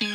E 0.00 0.08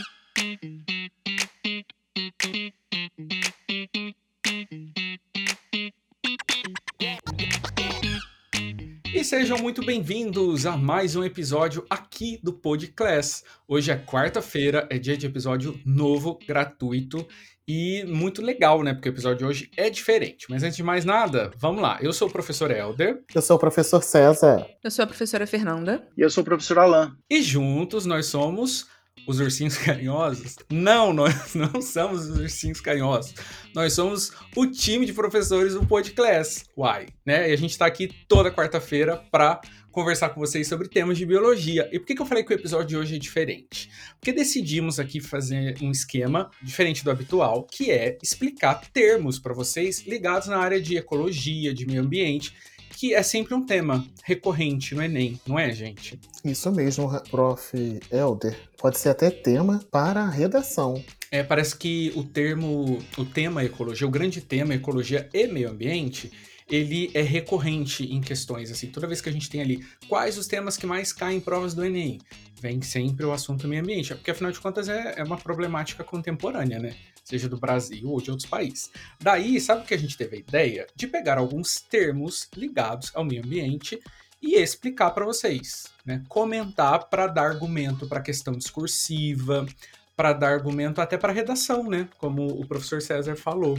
sejam 9.23 9.59
muito 9.59 9.85
bem-vindos 9.85 10.65
a 10.65 10.75
mais 10.75 11.15
um 11.15 11.23
episódio 11.23 11.85
aqui 11.87 12.39
do 12.41 12.51
Podclass. 12.51 13.43
Hoje 13.67 13.91
é 13.91 13.95
quarta-feira, 13.95 14.87
é 14.89 14.97
dia 14.97 15.15
de 15.15 15.27
episódio 15.27 15.79
novo, 15.85 16.39
gratuito 16.47 17.27
e 17.67 18.03
muito 18.05 18.41
legal, 18.41 18.81
né? 18.81 18.91
Porque 18.91 19.09
o 19.09 19.11
episódio 19.11 19.37
de 19.37 19.45
hoje 19.45 19.71
é 19.77 19.87
diferente. 19.91 20.47
Mas 20.49 20.63
antes 20.63 20.77
de 20.77 20.83
mais 20.83 21.05
nada, 21.05 21.51
vamos 21.57 21.83
lá. 21.83 21.99
Eu 22.01 22.11
sou 22.11 22.27
o 22.27 22.31
professor 22.31 22.71
Helder. 22.71 23.23
Eu 23.33 23.41
sou 23.41 23.55
o 23.55 23.59
professor 23.59 24.01
César. 24.01 24.67
Eu 24.83 24.89
sou 24.89 25.03
a 25.03 25.07
professora 25.07 25.45
Fernanda. 25.45 26.07
E 26.17 26.21
eu 26.21 26.29
sou 26.31 26.41
o 26.41 26.45
professor 26.45 26.79
Alain. 26.79 27.11
E 27.29 27.39
juntos 27.41 28.07
nós 28.07 28.25
somos 28.25 28.87
os 29.27 29.39
ursinhos 29.39 29.77
carinhosos? 29.79 30.55
Não, 30.69 31.13
nós 31.13 31.53
não 31.55 31.81
somos 31.81 32.29
os 32.29 32.37
ursinhos 32.37 32.81
carinhosos. 32.81 33.33
Nós 33.73 33.93
somos 33.93 34.31
o 34.55 34.65
time 34.67 35.05
de 35.05 35.13
professores 35.13 35.73
do 35.73 35.85
Podclass. 35.85 36.65
Uai, 36.77 37.07
né? 37.25 37.49
E 37.49 37.53
a 37.53 37.57
gente 37.57 37.71
está 37.71 37.85
aqui 37.85 38.09
toda 38.27 38.51
quarta-feira 38.51 39.17
para 39.31 39.61
conversar 39.95 40.29
com 40.29 40.41
vocês 40.41 40.67
sobre 40.67 40.89
temas 40.89 41.17
de 41.17 41.25
biologia. 41.25 41.89
E 41.89 41.97
por 41.97 42.05
que, 42.05 42.15
que 42.15 42.21
eu 42.21 42.25
falei 42.25 42.43
que 42.43 42.53
o 42.53 42.53
episódio 42.53 42.87
de 42.87 42.97
hoje 42.97 43.15
é 43.15 43.19
diferente? 43.19 43.89
Porque 44.19 44.33
decidimos 44.33 44.99
aqui 44.99 45.21
fazer 45.21 45.77
um 45.81 45.89
esquema 45.89 46.51
diferente 46.61 47.01
do 47.01 47.09
habitual, 47.09 47.63
que 47.63 47.89
é 47.91 48.17
explicar 48.21 48.75
termos 48.91 49.39
para 49.39 49.53
vocês 49.53 50.05
ligados 50.05 50.49
na 50.49 50.57
área 50.57 50.81
de 50.81 50.97
ecologia, 50.97 51.73
de 51.73 51.85
meio 51.85 52.01
ambiente 52.01 52.53
que 52.95 53.13
é 53.13 53.21
sempre 53.21 53.53
um 53.53 53.65
tema 53.65 54.05
recorrente 54.23 54.95
no 54.95 55.03
Enem, 55.03 55.39
não 55.45 55.59
é, 55.59 55.71
gente? 55.71 56.19
Isso 56.43 56.71
mesmo, 56.71 57.11
prof. 57.29 57.99
Elder. 58.11 58.57
Pode 58.77 58.97
ser 58.97 59.09
até 59.09 59.29
tema 59.29 59.83
para 59.91 60.21
a 60.21 60.29
redação. 60.29 61.03
É, 61.29 61.43
parece 61.43 61.75
que 61.75 62.13
o 62.15 62.23
termo, 62.23 62.99
o 63.17 63.25
tema 63.25 63.63
ecologia, 63.63 64.07
o 64.07 64.11
grande 64.11 64.39
tema 64.41 64.73
ecologia 64.73 65.29
e 65.33 65.47
meio 65.47 65.69
ambiente, 65.69 66.31
ele 66.69 67.11
é 67.13 67.21
recorrente 67.21 68.03
em 68.03 68.21
questões 68.21 68.71
assim. 68.71 68.87
Toda 68.87 69.07
vez 69.07 69.21
que 69.21 69.29
a 69.29 69.31
gente 69.31 69.49
tem 69.49 69.61
ali 69.61 69.85
quais 70.07 70.37
os 70.37 70.47
temas 70.47 70.77
que 70.77 70.85
mais 70.85 71.13
caem 71.13 71.37
em 71.37 71.41
provas 71.41 71.73
do 71.73 71.85
Enem, 71.85 72.19
vem 72.59 72.81
sempre 72.81 73.25
o 73.25 73.31
assunto 73.31 73.67
meio 73.67 73.81
ambiente, 73.81 74.15
porque 74.15 74.31
afinal 74.31 74.51
de 74.51 74.59
contas 74.59 74.89
é, 74.89 75.15
é 75.17 75.23
uma 75.23 75.37
problemática 75.37 76.03
contemporânea, 76.03 76.79
né? 76.79 76.95
Seja 77.23 77.49
do 77.49 77.57
Brasil 77.57 78.09
ou 78.09 78.21
de 78.21 78.29
outros 78.29 78.49
países. 78.49 78.91
Daí, 79.19 79.59
sabe 79.59 79.81
o 79.81 79.85
que 79.85 79.93
a 79.93 79.97
gente 79.97 80.17
teve 80.17 80.37
a 80.37 80.39
ideia? 80.39 80.87
De 80.95 81.07
pegar 81.07 81.37
alguns 81.37 81.79
termos 81.79 82.47
ligados 82.55 83.11
ao 83.15 83.25
meio 83.25 83.43
ambiente 83.43 83.99
e 84.41 84.55
explicar 84.55 85.11
para 85.11 85.25
vocês, 85.25 85.87
né? 86.05 86.23
Comentar 86.27 87.09
para 87.09 87.27
dar 87.27 87.47
argumento 87.47 88.07
para 88.07 88.19
a 88.19 88.23
questão 88.23 88.53
discursiva, 88.53 89.65
para 90.15 90.33
dar 90.33 90.53
argumento 90.53 91.01
até 91.01 91.17
para 91.17 91.33
redação, 91.33 91.89
né? 91.89 92.07
Como 92.17 92.47
o 92.47 92.65
professor 92.65 93.01
César 93.01 93.35
falou. 93.35 93.77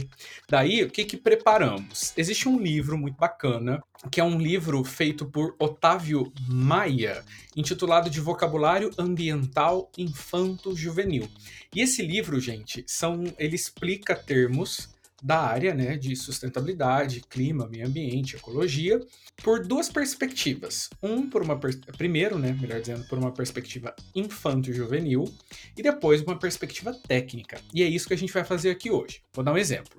Daí, 0.49 0.83
o 0.83 0.89
que 0.89 1.03
que 1.03 1.17
preparamos? 1.17 2.13
Existe 2.15 2.47
um 2.47 2.59
livro 2.59 2.97
muito 2.97 3.17
bacana, 3.17 3.83
que 4.11 4.19
é 4.19 4.23
um 4.23 4.37
livro 4.37 4.83
feito 4.83 5.25
por 5.25 5.55
Otávio 5.59 6.31
Maia, 6.47 7.23
intitulado 7.55 8.09
de 8.09 8.19
Vocabulário 8.19 8.91
Ambiental 8.97 9.91
Infanto 9.97 10.75
Juvenil. 10.75 11.27
E 11.75 11.81
esse 11.81 12.01
livro, 12.05 12.39
gente, 12.39 12.83
são 12.87 13.23
ele 13.37 13.55
explica 13.55 14.15
termos 14.15 14.95
da 15.21 15.39
área 15.39 15.73
né, 15.73 15.97
de 15.97 16.15
sustentabilidade, 16.15 17.21
clima, 17.29 17.67
meio 17.67 17.87
ambiente, 17.87 18.35
ecologia, 18.35 18.99
por 19.43 19.65
duas 19.65 19.89
perspectivas. 19.89 20.89
Um 21.01 21.29
por 21.29 21.41
uma 21.41 21.59
primeiro, 21.97 22.37
né, 22.37 22.57
melhor 22.59 22.79
dizendo, 22.79 23.07
por 23.07 23.17
uma 23.17 23.31
perspectiva 23.31 23.95
infanto-juvenil 24.15 25.25
e 25.75 25.81
depois 25.81 26.21
uma 26.21 26.37
perspectiva 26.37 26.93
técnica. 26.93 27.59
E 27.73 27.83
é 27.83 27.87
isso 27.87 28.07
que 28.07 28.13
a 28.13 28.17
gente 28.17 28.33
vai 28.33 28.43
fazer 28.43 28.69
aqui 28.69 28.91
hoje. 28.91 29.21
Vou 29.33 29.43
dar 29.43 29.53
um 29.53 29.57
exemplo. 29.57 29.97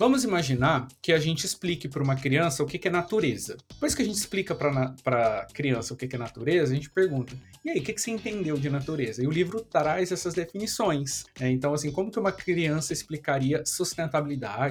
Vamos 0.00 0.22
imaginar 0.22 0.86
que 1.02 1.12
a 1.12 1.18
gente 1.18 1.44
explique 1.44 1.88
para 1.88 2.00
uma 2.00 2.14
criança 2.14 2.62
o 2.62 2.66
que 2.66 2.86
é 2.86 2.90
natureza. 2.90 3.56
Depois 3.68 3.96
que 3.96 4.02
a 4.02 4.04
gente 4.04 4.14
explica 4.14 4.54
para 4.54 5.40
a 5.40 5.46
criança 5.52 5.92
o 5.92 5.96
que 5.96 6.14
é 6.14 6.18
natureza, 6.18 6.72
a 6.72 6.76
gente 6.76 6.88
pergunta: 6.88 7.36
e 7.64 7.70
aí, 7.70 7.80
o 7.80 7.82
que, 7.82 7.92
que 7.92 8.00
você 8.00 8.12
entendeu 8.12 8.56
de 8.56 8.70
natureza? 8.70 9.22
E 9.22 9.26
o 9.26 9.30
livro 9.30 9.60
traz 9.60 10.12
essas 10.12 10.34
definições. 10.34 11.24
Né? 11.40 11.50
Então, 11.50 11.74
assim, 11.74 11.90
como 11.90 12.12
que 12.12 12.18
uma 12.18 12.30
criança 12.30 12.92
explicaria 12.92 13.62
sustentabilidade? 13.66 14.67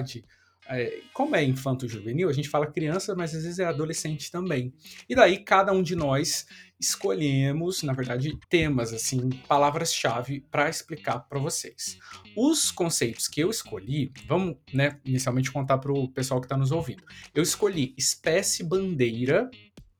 É, 0.70 1.00
como 1.14 1.34
é 1.34 1.42
infanto-juvenil, 1.42 2.28
a 2.28 2.32
gente 2.32 2.48
fala 2.48 2.66
criança, 2.66 3.14
mas 3.16 3.34
às 3.34 3.42
vezes 3.42 3.58
é 3.58 3.64
adolescente 3.64 4.30
também. 4.30 4.74
E 5.08 5.14
daí, 5.14 5.38
cada 5.38 5.72
um 5.72 5.82
de 5.82 5.96
nós 5.96 6.46
escolhemos, 6.78 7.82
na 7.82 7.94
verdade, 7.94 8.38
temas, 8.50 8.92
assim, 8.92 9.30
palavras-chave 9.48 10.40
para 10.50 10.68
explicar 10.68 11.20
para 11.20 11.38
vocês. 11.38 11.98
Os 12.36 12.70
conceitos 12.70 13.26
que 13.26 13.40
eu 13.40 13.48
escolhi, 13.48 14.12
vamos, 14.26 14.56
né, 14.72 15.00
inicialmente 15.06 15.50
contar 15.50 15.78
para 15.78 15.90
o 15.90 16.06
pessoal 16.06 16.38
que 16.38 16.44
está 16.46 16.56
nos 16.56 16.70
ouvindo. 16.70 17.02
Eu 17.34 17.42
escolhi 17.42 17.94
espécie 17.96 18.62
bandeira 18.62 19.50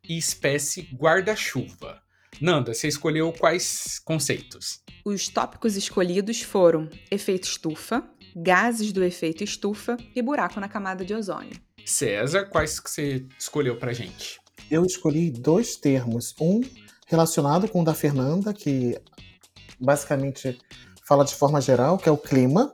e 0.06 0.18
espécie 0.18 0.82
guarda-chuva. 0.94 2.02
Nanda, 2.40 2.72
você 2.72 2.86
escolheu 2.86 3.32
quais 3.32 3.98
conceitos? 4.04 4.82
Os 5.04 5.28
tópicos 5.28 5.76
escolhidos 5.76 6.42
foram 6.42 6.88
efeito 7.10 7.48
estufa, 7.48 8.08
gases 8.42 8.92
do 8.92 9.02
efeito 9.02 9.42
estufa 9.42 9.96
e 10.14 10.22
buraco 10.22 10.60
na 10.60 10.68
camada 10.68 11.04
de 11.04 11.14
ozônio. 11.14 11.58
César, 11.84 12.44
quais 12.46 12.78
que 12.78 12.90
você 12.90 13.26
escolheu 13.38 13.76
para 13.76 13.92
gente? 13.92 14.40
Eu 14.70 14.84
escolhi 14.84 15.30
dois 15.30 15.76
termos. 15.76 16.34
Um 16.40 16.60
relacionado 17.06 17.68
com 17.68 17.80
o 17.80 17.84
da 17.84 17.94
Fernanda, 17.94 18.52
que 18.52 18.98
basicamente 19.80 20.58
fala 21.04 21.24
de 21.24 21.34
forma 21.34 21.60
geral, 21.60 21.96
que 21.96 22.08
é 22.08 22.12
o 22.12 22.18
clima. 22.18 22.72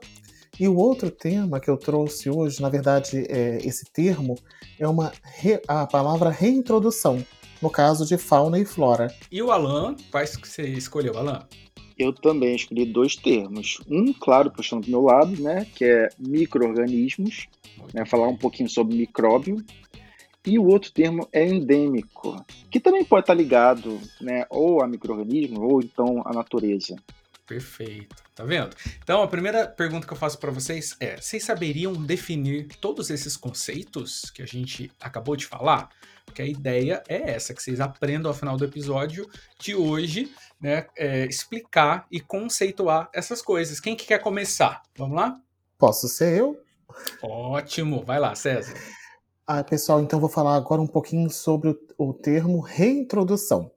E 0.59 0.67
o 0.67 0.75
outro 0.75 1.09
tema 1.09 1.59
que 1.59 1.69
eu 1.69 1.77
trouxe 1.77 2.29
hoje, 2.29 2.61
na 2.61 2.69
verdade, 2.69 3.25
é, 3.29 3.57
esse 3.65 3.85
termo 3.85 4.35
é 4.79 4.87
uma 4.87 5.11
re, 5.23 5.61
a 5.67 5.85
palavra 5.85 6.29
reintrodução, 6.29 7.25
no 7.61 7.69
caso 7.69 8.05
de 8.05 8.17
fauna 8.17 8.59
e 8.59 8.65
flora. 8.65 9.13
E 9.31 9.41
o 9.41 9.51
Alan, 9.51 9.95
quais 10.11 10.35
que 10.35 10.47
você 10.47 10.63
escolheu, 10.63 11.17
Alan? 11.17 11.47
Eu 11.97 12.11
também 12.13 12.55
escolhi 12.55 12.85
dois 12.85 13.15
termos. 13.15 13.79
Um, 13.89 14.11
claro, 14.13 14.51
puxando 14.51 14.85
do 14.85 14.91
meu 14.91 15.01
lado, 15.01 15.41
né, 15.41 15.65
que 15.75 15.85
é 15.85 16.09
micro-organismos, 16.19 17.47
né, 17.93 18.05
falar 18.05 18.27
um 18.27 18.37
pouquinho 18.37 18.69
sobre 18.69 18.95
micróbio. 18.95 19.63
E 20.45 20.59
o 20.59 20.65
outro 20.65 20.91
termo 20.91 21.27
é 21.33 21.43
endêmico, 21.47 22.45
que 22.69 22.79
também 22.79 23.03
pode 23.03 23.23
estar 23.23 23.33
ligado 23.33 23.99
né, 24.21 24.45
ou 24.49 24.83
a 24.83 24.87
micro-organismo 24.87 25.59
ou 25.61 25.81
então 25.81 26.21
à 26.23 26.33
natureza. 26.33 26.95
Perfeito. 27.47 28.15
Tá 28.35 28.43
vendo? 28.43 28.75
Então, 29.01 29.21
a 29.21 29.27
primeira 29.27 29.67
pergunta 29.67 30.05
que 30.05 30.11
eu 30.11 30.17
faço 30.17 30.37
para 30.39 30.51
vocês 30.51 30.95
é: 30.99 31.15
vocês 31.15 31.43
saberiam 31.43 31.93
definir 31.93 32.67
todos 32.81 33.09
esses 33.09 33.37
conceitos 33.37 34.29
que 34.29 34.41
a 34.41 34.45
gente 34.45 34.91
acabou 34.99 35.35
de 35.35 35.45
falar? 35.45 35.89
Porque 36.25 36.41
a 36.41 36.45
ideia 36.45 37.03
é 37.07 37.31
essa, 37.31 37.53
que 37.53 37.61
vocês 37.61 37.79
aprendam 37.79 38.29
ao 38.31 38.37
final 38.37 38.57
do 38.57 38.65
episódio 38.65 39.29
de 39.59 39.75
hoje, 39.75 40.31
né, 40.59 40.87
é, 40.97 41.25
explicar 41.25 42.07
e 42.11 42.19
conceituar 42.19 43.09
essas 43.13 43.41
coisas. 43.41 43.79
Quem 43.79 43.95
que 43.95 44.05
quer 44.05 44.19
começar? 44.19 44.81
Vamos 44.97 45.15
lá? 45.15 45.39
Posso 45.77 46.07
ser 46.07 46.39
eu? 46.39 46.59
Ótimo, 47.21 48.03
vai 48.03 48.19
lá, 48.19 48.33
César. 48.35 48.73
Ah, 49.47 49.63
pessoal, 49.63 50.01
então 50.01 50.19
vou 50.19 50.29
falar 50.29 50.55
agora 50.55 50.81
um 50.81 50.87
pouquinho 50.87 51.29
sobre 51.29 51.69
o, 51.69 51.79
o 51.97 52.13
termo 52.13 52.59
reintrodução. 52.59 53.71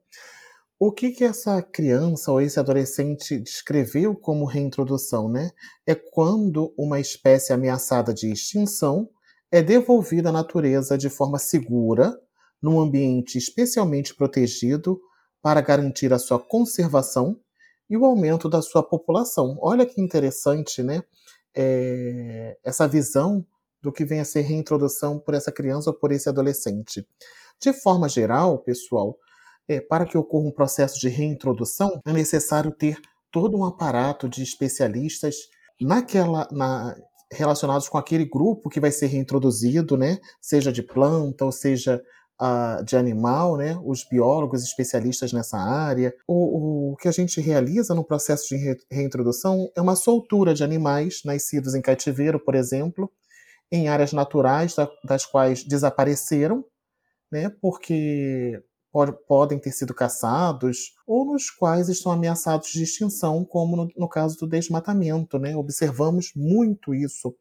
O 0.80 0.92
que, 0.92 1.10
que 1.10 1.24
essa 1.24 1.60
criança 1.60 2.30
ou 2.30 2.40
esse 2.40 2.58
adolescente 2.60 3.36
descreveu 3.38 4.14
como 4.14 4.44
reintrodução, 4.44 5.28
né? 5.28 5.50
É 5.84 5.94
quando 5.94 6.72
uma 6.78 7.00
espécie 7.00 7.52
ameaçada 7.52 8.14
de 8.14 8.30
extinção 8.30 9.10
é 9.50 9.60
devolvida 9.60 10.28
à 10.28 10.32
natureza 10.32 10.96
de 10.96 11.10
forma 11.10 11.38
segura, 11.38 12.16
num 12.62 12.80
ambiente 12.80 13.38
especialmente 13.38 14.14
protegido, 14.14 15.00
para 15.40 15.60
garantir 15.60 16.12
a 16.12 16.18
sua 16.18 16.38
conservação 16.38 17.38
e 17.88 17.96
o 17.96 18.04
aumento 18.04 18.48
da 18.48 18.60
sua 18.60 18.82
população. 18.82 19.56
Olha 19.60 19.86
que 19.86 20.00
interessante, 20.00 20.82
né? 20.82 21.02
É, 21.56 22.58
essa 22.64 22.86
visão 22.86 23.46
do 23.80 23.92
que 23.92 24.04
vem 24.04 24.20
a 24.20 24.24
ser 24.24 24.42
reintrodução 24.42 25.18
por 25.18 25.34
essa 25.34 25.52
criança 25.52 25.90
ou 25.90 25.96
por 25.96 26.12
esse 26.12 26.28
adolescente. 26.28 27.06
De 27.60 27.72
forma 27.72 28.08
geral, 28.08 28.58
pessoal, 28.58 29.16
é, 29.68 29.80
para 29.80 30.04
que 30.04 30.18
ocorra 30.18 30.48
um 30.48 30.52
processo 30.52 30.98
de 30.98 31.08
reintrodução, 31.08 32.00
é 32.06 32.12
necessário 32.12 32.72
ter 32.72 33.00
todo 33.30 33.56
um 33.56 33.64
aparato 33.64 34.28
de 34.28 34.42
especialistas 34.42 35.36
naquela, 35.80 36.48
na, 36.50 36.96
relacionados 37.32 37.88
com 37.88 37.98
aquele 37.98 38.24
grupo 38.24 38.68
que 38.68 38.80
vai 38.80 38.90
ser 38.90 39.06
reintroduzido, 39.06 39.96
né? 39.96 40.18
Seja 40.40 40.72
de 40.72 40.82
planta 40.82 41.44
ou 41.44 41.52
seja 41.52 42.02
uh, 42.40 42.82
de 42.84 42.96
animal, 42.96 43.56
né? 43.56 43.78
Os 43.84 44.04
biólogos 44.04 44.62
especialistas 44.62 45.32
nessa 45.32 45.58
área. 45.58 46.14
O, 46.26 46.92
o 46.92 46.96
que 46.96 47.08
a 47.08 47.12
gente 47.12 47.40
realiza 47.40 47.94
no 47.94 48.04
processo 48.04 48.48
de 48.48 48.56
re 48.56 48.76
reintrodução 48.90 49.70
é 49.76 49.80
uma 49.80 49.96
soltura 49.96 50.54
de 50.54 50.64
animais 50.64 51.22
nascidos 51.24 51.74
em 51.74 51.82
cativeiro, 51.82 52.38
por 52.38 52.54
exemplo, 52.54 53.10
em 53.70 53.88
áreas 53.88 54.12
naturais 54.12 54.74
da, 54.74 54.88
das 55.04 55.26
quais 55.26 55.64
desapareceram, 55.64 56.64
né? 57.30 57.50
Porque 57.60 58.62
pode, 58.92 59.12
podem 59.26 59.58
ter 59.58 59.72
sido 59.72 59.94
caçados 59.94 60.94
ou 61.06 61.24
nos 61.24 61.50
quais 61.50 61.88
estão 61.88 62.12
ameaçados 62.12 62.68
de 62.70 62.82
extinção, 62.82 63.44
como 63.44 63.76
no, 63.76 63.88
no 63.96 64.08
caso 64.08 64.36
do 64.38 64.46
desmatamento. 64.46 65.38
Né? 65.38 65.56
Observamos 65.56 66.32
muito 66.34 66.94
isso 66.94 67.34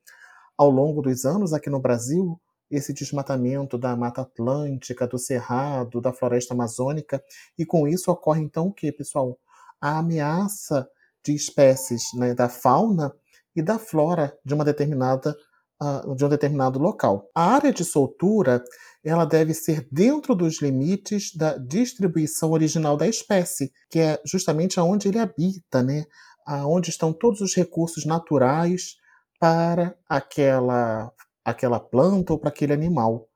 ao 0.57 0.69
longo 0.69 1.01
dos 1.01 1.25
anos 1.25 1.53
aqui 1.53 1.69
no 1.69 1.79
Brasil, 1.79 2.39
esse 2.69 2.93
desmatamento 2.93 3.77
da 3.77 3.95
Mata 3.95 4.21
Atlântica, 4.21 5.07
do 5.07 5.17
Cerrado, 5.17 6.01
da 6.01 6.11
Floresta 6.13 6.53
Amazônica, 6.53 7.23
e 7.57 7.65
com 7.65 7.87
isso 7.87 8.11
ocorre 8.11 8.41
então 8.41 8.67
o 8.67 8.73
que, 8.73 8.91
pessoal? 8.91 9.37
A 9.79 9.99
ameaça 9.99 10.87
de 11.23 11.33
espécies 11.33 12.03
né, 12.15 12.33
da 12.33 12.49
fauna 12.49 13.13
e 13.55 13.61
da 13.61 13.79
flora 13.79 14.37
de 14.45 14.53
uma 14.53 14.63
determinada 14.63 15.35
uh, 15.81 16.15
de 16.15 16.25
um 16.25 16.29
determinado 16.29 16.79
local. 16.79 17.29
A 17.33 17.53
área 17.53 17.73
de 17.73 17.83
soltura 17.83 18.63
ela 19.03 19.25
deve 19.25 19.53
ser 19.53 19.87
dentro 19.91 20.35
dos 20.35 20.61
limites 20.61 21.33
da 21.33 21.57
distribuição 21.57 22.51
original 22.51 22.97
da 22.97 23.07
espécie, 23.07 23.71
que 23.89 23.99
é 23.99 24.19
justamente 24.25 24.79
aonde 24.79 25.07
ele 25.07 25.19
habita, 25.19 25.81
né? 25.81 26.05
Aonde 26.45 26.89
estão 26.89 27.13
todos 27.13 27.41
os 27.41 27.55
recursos 27.55 28.05
naturais 28.05 28.95
para 29.39 29.95
aquela 30.09 31.11
aquela 31.47 31.79
planta 31.79 32.33
ou 32.33 32.39
para 32.39 32.49
aquele 32.49 32.73
animal. 32.73 33.29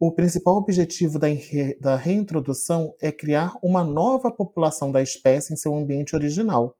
O 0.00 0.10
principal 0.10 0.56
objetivo 0.56 1.16
da, 1.16 1.28
da 1.80 1.94
reintrodução 1.94 2.92
é 3.00 3.12
criar 3.12 3.54
uma 3.62 3.84
nova 3.84 4.32
população 4.32 4.90
da 4.90 5.00
espécie 5.00 5.54
em 5.54 5.56
seu 5.56 5.74
ambiente 5.74 6.16
original. 6.16 6.76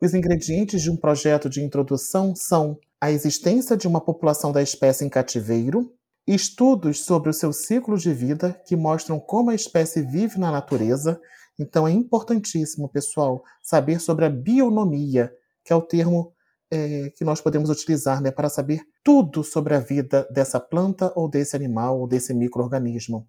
Os 0.00 0.14
ingredientes 0.14 0.80
de 0.80 0.90
um 0.90 0.96
projeto 0.96 1.50
de 1.50 1.60
introdução 1.60 2.34
são 2.36 2.78
a 3.00 3.10
existência 3.10 3.76
de 3.76 3.88
uma 3.88 4.00
população 4.00 4.52
da 4.52 4.62
espécie 4.62 5.04
em 5.04 5.08
cativeiro, 5.08 5.92
estudos 6.24 7.04
sobre 7.04 7.28
o 7.28 7.34
seu 7.34 7.52
ciclo 7.52 7.98
de 7.98 8.14
vida 8.14 8.58
que 8.66 8.76
mostram 8.76 9.18
como 9.18 9.50
a 9.50 9.54
espécie 9.54 10.02
vive 10.02 10.38
na 10.38 10.52
natureza. 10.52 11.20
Então 11.58 11.86
é 11.86 11.90
importantíssimo, 11.90 12.88
pessoal, 12.88 13.42
saber 13.60 14.00
sobre 14.00 14.24
a 14.24 14.30
bionomia, 14.30 15.32
que 15.64 15.72
é 15.72 15.76
o 15.76 15.82
termo 15.82 16.32
é, 16.70 17.10
que 17.16 17.24
nós 17.24 17.40
podemos 17.40 17.68
utilizar 17.68 18.22
né, 18.22 18.30
para 18.30 18.48
saber 18.48 18.80
tudo 19.02 19.42
sobre 19.42 19.74
a 19.74 19.80
vida 19.80 20.26
dessa 20.30 20.60
planta 20.60 21.12
ou 21.16 21.28
desse 21.28 21.56
animal 21.56 22.00
ou 22.00 22.06
desse 22.06 22.32
microorganismo. 22.32 23.26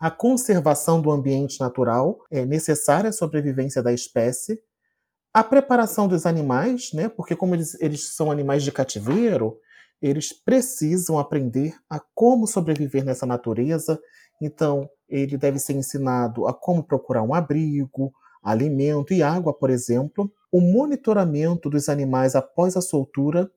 A 0.00 0.10
conservação 0.10 1.00
do 1.00 1.12
ambiente 1.12 1.60
natural 1.60 2.18
é 2.30 2.44
necessária 2.44 3.10
à 3.10 3.12
sobrevivência 3.12 3.82
da 3.82 3.92
espécie. 3.92 4.58
A 5.32 5.44
preparação 5.44 6.08
dos 6.08 6.26
animais, 6.26 6.90
né, 6.92 7.08
porque 7.08 7.36
como 7.36 7.54
eles, 7.54 7.80
eles 7.80 8.14
são 8.14 8.30
animais 8.30 8.64
de 8.64 8.72
cativeiro, 8.72 9.56
eles 10.02 10.32
precisam 10.32 11.18
aprender 11.18 11.76
a 11.88 12.00
como 12.14 12.48
sobreviver 12.48 13.04
nessa 13.04 13.24
natureza. 13.24 14.00
Então, 14.40 14.90
ele 15.08 15.38
deve 15.38 15.60
ser 15.60 15.74
ensinado 15.74 16.48
a 16.48 16.52
como 16.52 16.82
procurar 16.82 17.22
um 17.22 17.32
abrigo, 17.32 18.12
alimento 18.42 19.14
e 19.14 19.22
água, 19.22 19.52
por 19.52 19.70
exemplo, 19.70 20.32
o 20.50 20.60
monitoramento 20.60 21.70
dos 21.70 21.88
animais 21.88 22.34
após 22.34 22.76
a 22.76 22.80
soltura 22.80 23.50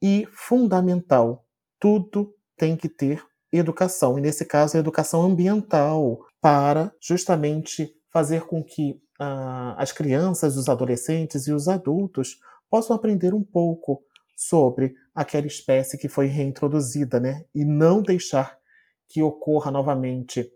e, 0.00 0.26
fundamental, 0.30 1.44
tudo 1.78 2.32
tem 2.56 2.76
que 2.76 2.88
ter 2.88 3.22
educação, 3.52 4.18
e 4.18 4.20
nesse 4.20 4.44
caso 4.44 4.76
a 4.76 4.80
educação 4.80 5.22
ambiental, 5.22 6.20
para 6.40 6.92
justamente 7.00 7.90
fazer 8.12 8.42
com 8.46 8.62
que 8.62 9.00
ah, 9.18 9.74
as 9.78 9.92
crianças, 9.92 10.56
os 10.56 10.68
adolescentes 10.68 11.46
e 11.46 11.52
os 11.52 11.66
adultos 11.68 12.38
possam 12.70 12.94
aprender 12.94 13.34
um 13.34 13.42
pouco 13.42 14.02
sobre 14.36 14.94
aquela 15.14 15.46
espécie 15.46 15.98
que 15.98 16.08
foi 16.08 16.26
reintroduzida, 16.26 17.18
né? 17.18 17.44
E 17.54 17.64
não 17.64 18.00
deixar 18.00 18.56
que 19.08 19.22
ocorra 19.22 19.70
novamente 19.70 20.48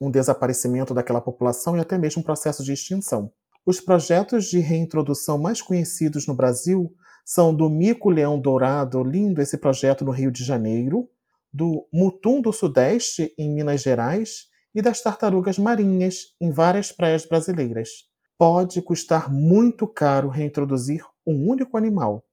um 0.00 0.10
desaparecimento 0.10 0.94
daquela 0.94 1.20
população 1.20 1.76
e 1.76 1.80
até 1.80 1.98
mesmo 1.98 2.20
um 2.20 2.24
processo 2.24 2.62
de 2.62 2.72
extinção. 2.72 3.32
Os 3.66 3.80
projetos 3.80 4.46
de 4.46 4.58
reintrodução 4.60 5.38
mais 5.38 5.60
conhecidos 5.60 6.26
no 6.26 6.34
Brasil 6.34 6.92
são 7.24 7.54
do 7.54 7.68
mico-leão 7.68 8.40
dourado, 8.40 9.02
lindo 9.02 9.42
esse 9.42 9.58
projeto 9.58 10.04
no 10.04 10.10
Rio 10.10 10.30
de 10.30 10.42
Janeiro, 10.42 11.08
do 11.52 11.86
mutum 11.92 12.40
do 12.40 12.52
Sudeste, 12.52 13.34
em 13.36 13.52
Minas 13.52 13.82
Gerais, 13.82 14.46
e 14.74 14.80
das 14.80 15.02
tartarugas 15.02 15.58
marinhas, 15.58 16.34
em 16.40 16.50
várias 16.50 16.92
praias 16.92 17.26
brasileiras. 17.26 17.90
Pode 18.38 18.80
custar 18.80 19.30
muito 19.32 19.86
caro 19.86 20.28
reintroduzir 20.28 21.04
um 21.26 21.48
único 21.50 21.76
animal, 21.76 22.24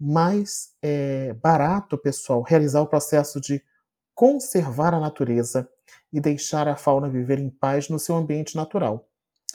mas 0.00 0.70
é 0.82 1.34
barato, 1.34 1.96
pessoal, 1.96 2.42
realizar 2.42 2.80
o 2.80 2.86
processo 2.86 3.40
de 3.40 3.62
conservar 4.16 4.94
a 4.94 4.98
natureza 4.98 5.68
e 6.10 6.18
deixar 6.18 6.66
a 6.66 6.74
fauna 6.74 7.08
viver 7.08 7.38
em 7.38 7.50
paz 7.50 7.90
no 7.90 7.98
seu 7.98 8.16
ambiente 8.16 8.56
natural. 8.56 9.06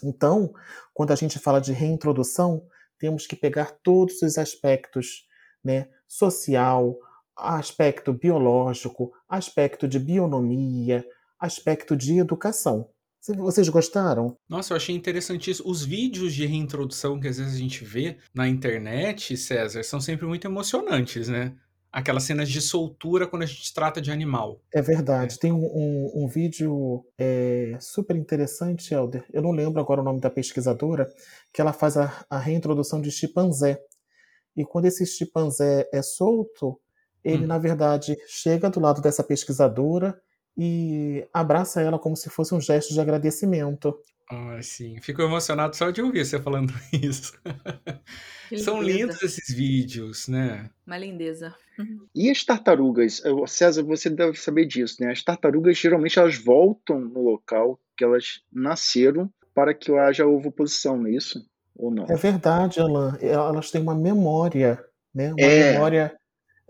Então, 0.04 0.54
quando 0.94 1.12
a 1.12 1.16
gente 1.16 1.40
fala 1.40 1.60
de 1.60 1.74
reintrodução, 1.74 2.64
temos 3.00 3.26
que 3.26 3.36
pegar 3.36 3.72
todos 3.84 4.22
os 4.22 4.38
aspectos, 4.38 5.28
né, 5.64 5.90
social, 6.08 6.96
aspecto 7.36 8.14
biológico, 8.14 9.12
aspecto 9.28 9.88
de 9.88 9.98
bionomia, 9.98 11.04
aspecto 11.40 11.96
de 11.96 12.20
educação. 12.20 12.88
Vocês 13.38 13.68
gostaram? 13.70 14.38
Nossa, 14.48 14.74
eu 14.74 14.78
achei 14.78 14.96
interessantíssimo. 14.96 15.70
Os 15.70 15.84
vídeos 15.84 16.34
de 16.34 16.46
reintrodução 16.46 17.20
que 17.20 17.28
às 17.28 17.38
vezes 17.38 17.56
a 17.56 17.58
gente 17.58 17.84
vê 17.84 18.18
na 18.34 18.48
internet, 18.48 19.36
César, 19.38 19.84
são 19.84 20.00
sempre 20.00 20.26
muito 20.28 20.46
emocionantes, 20.46 21.28
né? 21.28 21.56
Aquelas 21.92 22.24
cenas 22.24 22.50
de 22.50 22.62
soltura 22.62 23.28
quando 23.28 23.44
a 23.44 23.46
gente 23.46 23.74
trata 23.74 24.02
de 24.02 24.12
animal. 24.12 24.62
É 24.74 24.82
verdade. 24.82 25.38
Tem 25.38 25.52
um, 25.52 25.66
um, 25.66 26.24
um 26.24 26.28
vídeo 26.28 27.06
é, 27.18 27.78
super 27.80 28.16
interessante, 28.16 28.94
Helder. 28.94 29.26
Eu 29.34 29.42
não 29.42 29.52
lembro 29.52 29.82
agora 29.82 30.02
o 30.02 30.04
nome 30.04 30.22
da 30.22 30.30
pesquisadora, 30.30 31.08
que 31.52 31.60
ela 31.60 31.74
faz 31.74 31.98
a, 31.98 32.26
a 32.30 32.38
reintrodução 32.38 33.02
de 33.02 33.12
chimpanzé. 33.12 33.80
E 34.56 34.64
quando 34.64 34.86
esse 34.86 35.06
chimpanzé 35.06 35.88
é 35.94 36.02
solto, 36.02 36.80
ele, 37.24 37.44
hum. 37.44 37.48
na 37.48 37.58
verdade, 37.58 38.18
chega 38.28 38.70
do 38.70 38.80
lado 38.80 39.02
dessa 39.02 39.24
pesquisadora 39.24 40.20
e 40.58 41.28
abraça 41.34 41.82
ela 41.82 42.00
como 42.00 42.16
se 42.16 42.30
fosse 42.30 42.54
um 42.54 42.62
gesto 42.62 42.94
de 42.94 43.02
agradecimento. 43.02 43.98
Ah, 44.32 44.62
sim. 44.62 45.00
Fico 45.02 45.22
emocionado 45.22 45.76
só 45.76 45.92
de 45.92 46.02
ouvir 46.02 46.26
você 46.26 46.40
falando 46.40 46.74
isso. 46.94 47.34
São 48.58 48.82
lindos 48.82 49.22
esses 49.22 49.54
vídeos, 49.56 50.28
né? 50.28 50.70
Uma 50.86 50.98
lindeza. 50.98 51.54
E 52.16 52.30
as 52.30 52.44
tartarugas? 52.44 53.22
César, 53.48 53.84
você 53.84 54.10
deve 54.10 54.38
saber 54.38 54.66
disso, 54.66 54.98
né? 55.02 55.12
As 55.12 55.24
tartarugas 55.24 55.78
geralmente 55.78 56.20
elas 56.20 56.38
voltam 56.38 57.00
no 57.00 57.22
local 57.22 57.80
que 57.98 58.04
elas 58.04 58.42
nasceram 58.52 59.30
para 59.54 59.74
que 59.74 59.92
haja 59.92 60.26
ovoposição, 60.26 60.98
não 60.98 61.08
é 61.08 61.12
isso? 61.12 61.46
Ou 61.76 61.92
não? 61.92 62.06
É 62.06 62.16
verdade, 62.16 62.80
Alan. 62.80 63.18
Elas 63.22 63.72
têm 63.72 63.82
uma 63.82 63.96
memória, 63.96 64.84
né? 65.14 65.34
Uma 65.34 65.42
é... 65.42 65.74
memória 65.74 66.18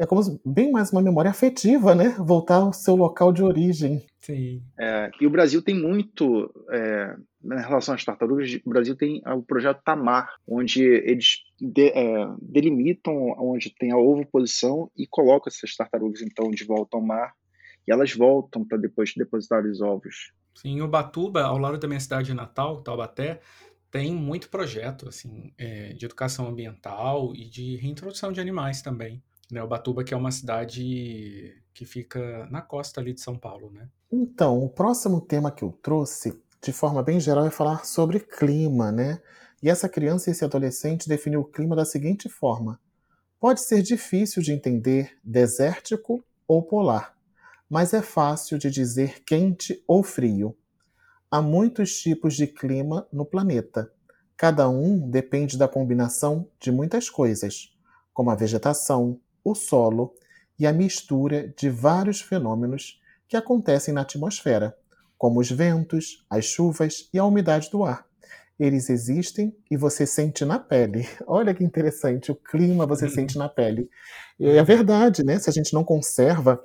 é 0.02 0.06
como 0.08 0.22
bem 0.44 0.72
mais 0.72 0.92
uma 0.92 1.02
memória 1.02 1.30
afetiva, 1.30 1.94
né? 1.94 2.16
Voltar 2.18 2.56
ao 2.56 2.74
seu 2.74 2.96
local 2.96 3.32
de 3.32 3.44
origem. 3.44 4.04
Sim. 4.20 4.64
É, 4.80 5.12
e 5.22 5.28
o 5.28 5.30
Brasil 5.30 5.62
tem 5.62 5.76
muito, 5.76 6.52
é, 6.72 7.16
em 7.44 7.62
relação 7.62 7.96
às 7.96 8.04
tartarugas, 8.04 8.60
o 8.66 8.70
Brasil 8.70 8.96
tem 8.96 9.22
o 9.26 9.42
projeto 9.42 9.82
Tamar, 9.84 10.34
onde 10.48 10.84
eles 10.84 11.44
de, 11.60 11.90
é, 11.90 12.28
delimitam 12.42 13.14
onde 13.40 13.74
tem 13.76 13.92
a 13.92 13.98
ovoposição 13.98 14.92
e 14.98 15.08
colocam 15.08 15.52
essas 15.52 15.76
tartarugas 15.76 16.22
então 16.22 16.50
de 16.52 16.64
volta 16.64 16.98
ao 16.98 17.04
mar 17.04 17.34
e 17.88 17.92
elas 17.92 18.14
voltam 18.14 18.66
para 18.66 18.78
depois 18.78 19.14
depositar 19.16 19.66
os 19.66 19.82
ovos. 19.82 20.34
Sim, 20.56 20.82
o 20.82 20.88
Batuba, 20.88 21.44
ao 21.44 21.58
lado 21.58 21.78
da 21.78 21.88
minha 21.88 22.00
cidade 22.00 22.34
natal, 22.34 22.82
Taubaté, 22.82 23.40
tem 23.90 24.14
muito 24.14 24.50
projeto 24.50 25.08
assim 25.08 25.54
é, 25.58 25.94
de 25.94 26.06
educação 26.06 26.48
ambiental 26.48 27.34
e 27.36 27.46
de 27.46 27.76
reintrodução 27.78 28.32
de 28.32 28.40
animais 28.40 28.82
também 28.82 29.22
né? 29.52 29.62
Ubatuba, 29.62 30.04
que 30.04 30.14
é 30.14 30.18
uma 30.18 30.32
cidade 30.32 31.62
que 31.74 31.86
fica 31.86 32.48
na 32.50 32.62
costa 32.62 33.02
ali 33.02 33.14
de 33.14 33.22
São 33.22 33.38
Paulo, 33.38 33.70
né? 33.72 33.90
Então, 34.12 34.58
o 34.64 34.70
próximo 34.70 35.22
tema 35.22 35.52
que 35.52 35.64
eu 35.64 35.72
trouxe, 35.72 36.42
de 36.64 36.72
forma 36.72 37.02
bem 37.02 37.20
geral, 37.20 37.46
é 37.46 37.50
falar 37.50 37.86
sobre 37.86 38.20
clima, 38.20 38.92
né? 38.92 39.20
E 39.64 39.70
essa 39.70 39.90
criança 39.90 40.30
e 40.30 40.32
esse 40.32 40.46
adolescente 40.46 41.10
definiu 41.10 41.42
o 41.42 41.46
clima 41.46 41.76
da 41.76 41.86
seguinte 41.86 42.30
forma: 42.30 42.80
pode 43.40 43.62
ser 43.62 43.82
difícil 43.82 44.42
de 44.42 44.52
entender 44.52 45.18
desértico 45.24 46.24
ou 46.48 46.62
polar, 46.62 47.18
mas 47.70 47.94
é 47.94 48.02
fácil 48.02 48.58
de 48.58 48.70
dizer 48.70 49.24
quente 49.24 49.84
ou 49.88 50.04
frio. 50.04 50.56
Há 51.30 51.42
muitos 51.42 52.00
tipos 52.00 52.36
de 52.36 52.46
clima 52.46 53.08
no 53.12 53.26
planeta. 53.26 53.92
Cada 54.36 54.68
um 54.68 55.10
depende 55.10 55.58
da 55.58 55.68
combinação 55.68 56.48
de 56.60 56.72
muitas 56.72 57.10
coisas, 57.10 57.76
como 58.14 58.30
a 58.30 58.36
vegetação, 58.36 59.20
o 59.44 59.56
solo 59.56 60.14
e 60.60 60.68
a 60.68 60.74
mistura 60.74 61.48
de 61.58 61.70
vários 61.70 62.22
fenômenos 62.22 63.02
que 63.28 63.38
acontecem 63.38 63.94
na 63.94 64.02
atmosfera, 64.02 64.78
como 65.22 65.40
os 65.40 65.52
ventos, 65.52 66.26
as 66.28 66.46
chuvas 66.46 67.08
e 67.14 67.20
a 67.20 67.24
umidade 67.24 67.70
do 67.70 67.84
ar. 67.84 68.08
Eles 68.60 68.90
existem 68.90 69.56
e 69.70 69.78
você 69.78 70.04
sente 70.04 70.44
na 70.44 70.58
pele. 70.58 71.08
Olha 71.28 71.54
que 71.54 71.64
interessante, 71.64 72.32
o 72.32 72.36
clima 72.36 72.88
você 72.88 73.06
uhum. 73.06 73.12
sente 73.12 73.38
na 73.38 73.48
pele. 73.48 73.88
E 74.40 74.48
é 74.48 74.64
verdade, 74.64 75.24
né? 75.24 75.38
Se 75.38 75.48
a 75.48 75.54
gente 75.54 75.76
não 75.76 75.84
conserva 75.84 76.60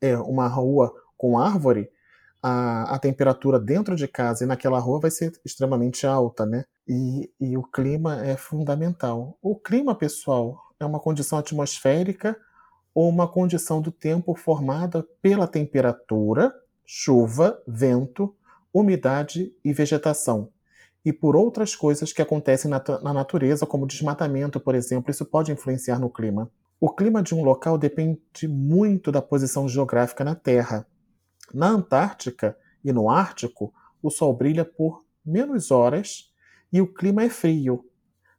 é, 0.00 0.16
uma 0.16 0.48
rua 0.48 0.90
com 1.18 1.38
árvore, 1.38 1.90
a, 2.42 2.94
a 2.94 2.98
temperatura 2.98 3.60
dentro 3.60 3.94
de 3.94 4.08
casa 4.08 4.44
e 4.44 4.46
naquela 4.46 4.78
rua 4.78 4.98
vai 4.98 5.10
ser 5.10 5.38
extremamente 5.44 6.06
alta, 6.06 6.46
né? 6.46 6.64
E, 6.88 7.30
e 7.38 7.58
o 7.58 7.62
clima 7.62 8.24
é 8.24 8.38
fundamental. 8.38 9.36
O 9.42 9.54
clima, 9.54 9.94
pessoal, 9.94 10.58
é 10.80 10.86
uma 10.86 10.98
condição 10.98 11.38
atmosférica 11.38 12.38
ou 12.94 13.06
uma 13.06 13.28
condição 13.28 13.82
do 13.82 13.92
tempo 13.92 14.34
formada 14.34 15.06
pela 15.20 15.46
temperatura, 15.46 16.54
chuva, 16.84 17.60
vento, 17.66 18.34
umidade 18.72 19.54
e 19.64 19.72
vegetação. 19.72 20.48
E 21.04 21.12
por 21.12 21.34
outras 21.34 21.74
coisas 21.74 22.12
que 22.12 22.22
acontecem 22.22 22.70
na, 22.70 22.82
na 23.02 23.12
natureza, 23.12 23.66
como 23.66 23.86
desmatamento, 23.86 24.60
por 24.60 24.74
exemplo, 24.74 25.10
isso 25.10 25.24
pode 25.24 25.50
influenciar 25.50 25.98
no 25.98 26.08
clima. 26.08 26.50
O 26.80 26.90
clima 26.90 27.22
de 27.22 27.34
um 27.34 27.42
local 27.42 27.76
depende 27.76 28.48
muito 28.48 29.10
da 29.12 29.22
posição 29.22 29.68
geográfica 29.68 30.24
na 30.24 30.34
Terra. 30.34 30.86
Na 31.52 31.68
Antártica 31.68 32.56
e 32.84 32.92
no 32.92 33.10
Ártico, 33.10 33.72
o 34.02 34.10
Sol 34.10 34.34
brilha 34.34 34.64
por 34.64 35.04
menos 35.24 35.70
horas 35.70 36.32
e 36.72 36.80
o 36.80 36.86
clima 36.86 37.22
é 37.22 37.28
frio. 37.28 37.84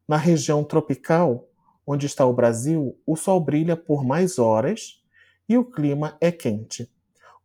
Na 0.08 0.18
região 0.18 0.64
tropical, 0.64 1.48
onde 1.86 2.06
está 2.06 2.26
o 2.26 2.34
Brasil, 2.34 2.98
o 3.06 3.16
Sol 3.16 3.40
brilha 3.40 3.78
por 3.78 4.06
mais 4.06 4.40
horas 4.40 5.02
e 5.48 5.58
o 5.58 5.66
clima 5.66 6.18
é 6.20 6.32
quente. 6.32 6.93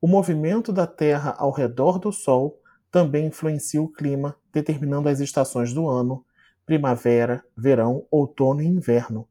O 0.00 0.06
movimento 0.06 0.72
da 0.72 0.86
Terra 0.86 1.34
ao 1.36 1.50
redor 1.50 1.98
do 1.98 2.12
Sol 2.12 2.60
também 2.88 3.26
influencia 3.26 3.82
o 3.82 3.88
clima, 3.88 4.36
determinando 4.52 5.08
as 5.08 5.18
estações 5.18 5.72
do 5.72 5.88
ano, 5.88 6.24
primavera, 6.64 7.44
verão, 7.56 8.06
outono 8.08 8.62
e 8.62 8.66
inverno. 8.66 9.28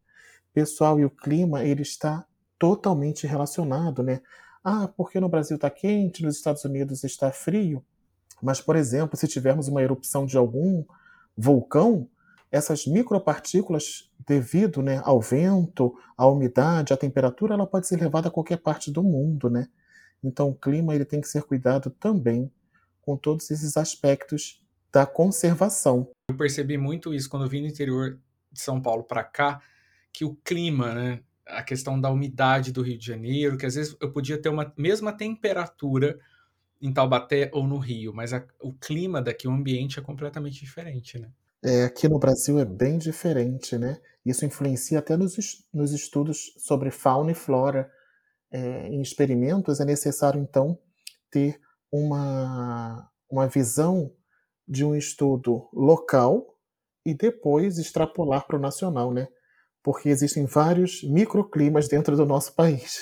Pessoal, 0.53 0.99
e 0.99 1.05
o 1.05 1.09
clima 1.09 1.63
ele 1.63 1.83
está 1.83 2.25
totalmente 2.59 3.25
relacionado, 3.25 4.03
né? 4.03 4.21
Ah, 4.61 4.89
porque 4.89 5.21
no 5.21 5.29
Brasil 5.29 5.55
está 5.55 5.69
quente, 5.69 6.23
nos 6.25 6.35
Estados 6.35 6.65
Unidos 6.65 7.03
está 7.05 7.31
frio. 7.31 7.81
Mas, 8.41 8.59
por 8.59 8.75
exemplo, 8.75 9.15
se 9.15 9.27
tivermos 9.27 9.69
uma 9.69 9.81
erupção 9.81 10.25
de 10.25 10.37
algum 10.37 10.83
vulcão, 11.37 12.09
essas 12.51 12.85
micropartículas, 12.85 14.11
devido 14.27 14.81
né, 14.81 15.01
ao 15.05 15.21
vento, 15.21 15.95
à 16.17 16.27
umidade, 16.27 16.91
à 16.91 16.97
temperatura, 16.97 17.53
ela 17.53 17.65
pode 17.65 17.87
ser 17.87 17.99
levada 18.01 18.27
a 18.27 18.31
qualquer 18.31 18.57
parte 18.57 18.91
do 18.91 19.01
mundo, 19.01 19.49
né? 19.49 19.69
Então, 20.23 20.49
o 20.49 20.55
clima 20.55 20.95
ele 20.95 21.05
tem 21.05 21.21
que 21.21 21.27
ser 21.27 21.43
cuidado 21.43 21.89
também 21.89 22.51
com 23.01 23.15
todos 23.15 23.49
esses 23.49 23.77
aspectos 23.77 24.61
da 24.91 25.05
conservação. 25.05 26.09
Eu 26.29 26.35
percebi 26.35 26.77
muito 26.77 27.13
isso 27.13 27.29
quando 27.29 27.43
eu 27.43 27.49
vim 27.49 27.61
do 27.61 27.67
interior 27.67 28.19
de 28.51 28.61
São 28.61 28.81
Paulo 28.81 29.03
para 29.03 29.23
cá, 29.23 29.61
que 30.11 30.25
o 30.25 30.35
clima, 30.43 30.93
né, 30.93 31.19
a 31.45 31.63
questão 31.63 31.99
da 31.99 32.09
umidade 32.09 32.71
do 32.71 32.81
Rio 32.81 32.97
de 32.97 33.05
Janeiro, 33.05 33.57
que 33.57 33.65
às 33.65 33.75
vezes 33.75 33.95
eu 34.01 34.11
podia 34.11 34.37
ter 34.41 34.49
uma 34.49 34.73
mesma 34.75 35.13
temperatura 35.13 36.19
em 36.81 36.93
Taubaté 36.93 37.49
ou 37.53 37.67
no 37.67 37.77
Rio, 37.77 38.13
mas 38.13 38.33
a, 38.33 38.43
o 38.59 38.73
clima 38.73 39.21
daqui, 39.21 39.47
o 39.47 39.51
ambiente 39.51 39.99
é 39.99 40.01
completamente 40.01 40.59
diferente, 40.59 41.17
né? 41.17 41.29
É, 41.63 41.85
aqui 41.85 42.07
no 42.07 42.19
Brasil 42.19 42.59
é 42.59 42.65
bem 42.65 42.97
diferente, 42.97 43.77
né? 43.77 43.99
Isso 44.25 44.45
influencia 44.45 44.99
até 44.99 45.17
nos, 45.17 45.65
nos 45.73 45.91
estudos 45.91 46.53
sobre 46.57 46.91
fauna 46.91 47.31
e 47.31 47.35
flora. 47.35 47.91
É, 48.51 48.87
em 48.87 49.01
experimentos 49.01 49.79
é 49.79 49.85
necessário, 49.85 50.39
então, 50.41 50.79
ter 51.29 51.59
uma, 51.91 53.09
uma 53.29 53.47
visão 53.47 54.11
de 54.67 54.83
um 54.83 54.95
estudo 54.95 55.69
local 55.73 56.45
e 57.05 57.13
depois 57.13 57.77
extrapolar 57.77 58.45
para 58.45 58.57
o 58.57 58.61
nacional, 58.61 59.13
né? 59.13 59.27
Porque 59.83 60.09
existem 60.09 60.45
vários 60.45 61.03
microclimas 61.03 61.87
dentro 61.87 62.15
do 62.15 62.25
nosso 62.25 62.53
país. 62.53 63.01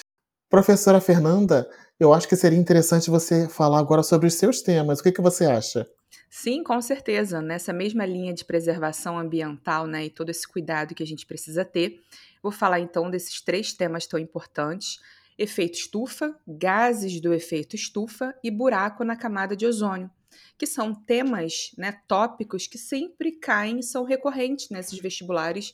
Professora 0.50 1.02
Fernanda, 1.02 1.68
eu 2.00 2.14
acho 2.14 2.28
que 2.28 2.36
seria 2.36 2.60
interessante 2.60 3.10
você 3.10 3.50
falar 3.50 3.80
agora 3.80 4.04
sobre 4.04 4.28
os 4.28 4.36
seus 4.36 4.62
temas. 4.62 5.00
O 5.00 5.04
que, 5.04 5.12
que 5.12 5.22
você 5.22 5.46
acha? 5.46 5.88
Sim, 6.30 6.64
com 6.64 6.80
certeza. 6.82 7.42
Nessa 7.42 7.74
mesma 7.74 8.06
linha 8.06 8.34
de 8.34 8.46
preservação 8.46 9.18
ambiental 9.18 9.88
né, 9.88 10.06
e 10.06 10.10
todo 10.10 10.30
esse 10.30 10.48
cuidado 10.48 10.94
que 10.94 11.02
a 11.02 11.08
gente 11.08 11.26
precisa 11.26 11.66
ter, 11.66 12.02
vou 12.44 12.52
falar 12.52 12.80
então 12.80 13.10
desses 13.10 13.42
três 13.42 13.74
temas 13.74 14.06
tão 14.06 14.20
importantes 14.20 15.00
efeito 15.38 15.76
estufa, 15.76 16.38
gases 16.48 17.20
do 17.20 17.34
efeito 17.34 17.76
estufa 17.76 18.34
e 18.44 18.50
buraco 18.50 19.04
na 19.04 19.16
camada 19.16 19.56
de 19.56 19.66
ozônio, 19.66 20.10
que 20.58 20.66
são 20.66 20.94
temas, 20.94 21.72
né, 21.78 22.00
tópicos 22.08 22.68
que 22.68 22.78
sempre 22.78 23.34
caem 23.34 23.80
e 23.80 23.84
são 23.84 24.04
recorrentes 24.04 24.70
nesses 24.70 25.00
vestibulares, 25.00 25.72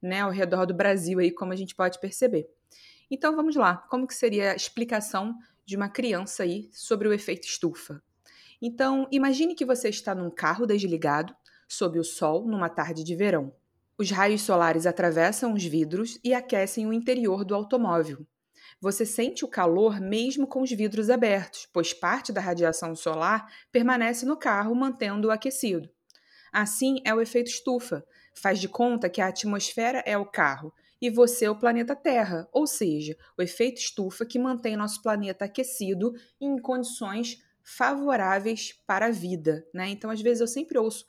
né, 0.00 0.20
ao 0.20 0.30
redor 0.30 0.66
do 0.66 0.74
Brasil 0.74 1.18
aí, 1.18 1.30
como 1.30 1.52
a 1.52 1.56
gente 1.56 1.74
pode 1.74 2.00
perceber. 2.00 2.48
Então 3.10 3.36
vamos 3.36 3.56
lá, 3.56 3.76
como 3.76 4.06
que 4.06 4.14
seria 4.14 4.52
a 4.52 4.56
explicação 4.56 5.34
de 5.64 5.76
uma 5.76 5.88
criança 5.88 6.42
aí 6.42 6.70
sobre 6.72 7.06
o 7.06 7.12
efeito 7.12 7.46
estufa? 7.46 8.02
Então, 8.60 9.08
imagine 9.10 9.54
que 9.54 9.64
você 9.64 9.88
está 9.88 10.14
num 10.14 10.30
carro 10.30 10.66
desligado, 10.66 11.34
sob 11.68 11.98
o 11.98 12.04
sol, 12.04 12.46
numa 12.46 12.68
tarde 12.68 13.02
de 13.02 13.16
verão. 13.16 13.52
Os 13.98 14.10
raios 14.10 14.42
solares 14.42 14.86
atravessam 14.86 15.52
os 15.52 15.64
vidros 15.64 16.18
e 16.22 16.32
aquecem 16.32 16.86
o 16.86 16.92
interior 16.92 17.44
do 17.44 17.54
automóvel, 17.54 18.26
você 18.82 19.06
sente 19.06 19.44
o 19.44 19.48
calor 19.48 20.00
mesmo 20.00 20.44
com 20.44 20.60
os 20.60 20.72
vidros 20.72 21.08
abertos, 21.08 21.68
pois 21.72 21.94
parte 21.94 22.32
da 22.32 22.40
radiação 22.40 22.96
solar 22.96 23.48
permanece 23.70 24.26
no 24.26 24.36
carro, 24.36 24.74
mantendo-o 24.74 25.30
aquecido. 25.30 25.88
Assim 26.52 26.96
é 27.04 27.14
o 27.14 27.20
efeito 27.20 27.48
estufa. 27.48 28.04
Faz 28.34 28.58
de 28.58 28.68
conta 28.68 29.08
que 29.08 29.20
a 29.20 29.28
atmosfera 29.28 30.02
é 30.04 30.18
o 30.18 30.26
carro 30.26 30.74
e 31.00 31.08
você 31.08 31.44
é 31.44 31.50
o 31.50 31.58
planeta 31.58 31.94
Terra, 31.94 32.48
ou 32.52 32.66
seja, 32.66 33.16
o 33.38 33.42
efeito 33.42 33.80
estufa 33.80 34.26
que 34.26 34.36
mantém 34.36 34.76
nosso 34.76 35.00
planeta 35.00 35.44
aquecido 35.44 36.12
em 36.40 36.58
condições 36.58 37.40
favoráveis 37.62 38.72
para 38.84 39.06
a 39.06 39.10
vida. 39.12 39.64
Né? 39.72 39.90
Então, 39.90 40.10
às 40.10 40.20
vezes, 40.20 40.40
eu 40.40 40.48
sempre 40.48 40.76
ouço 40.76 41.06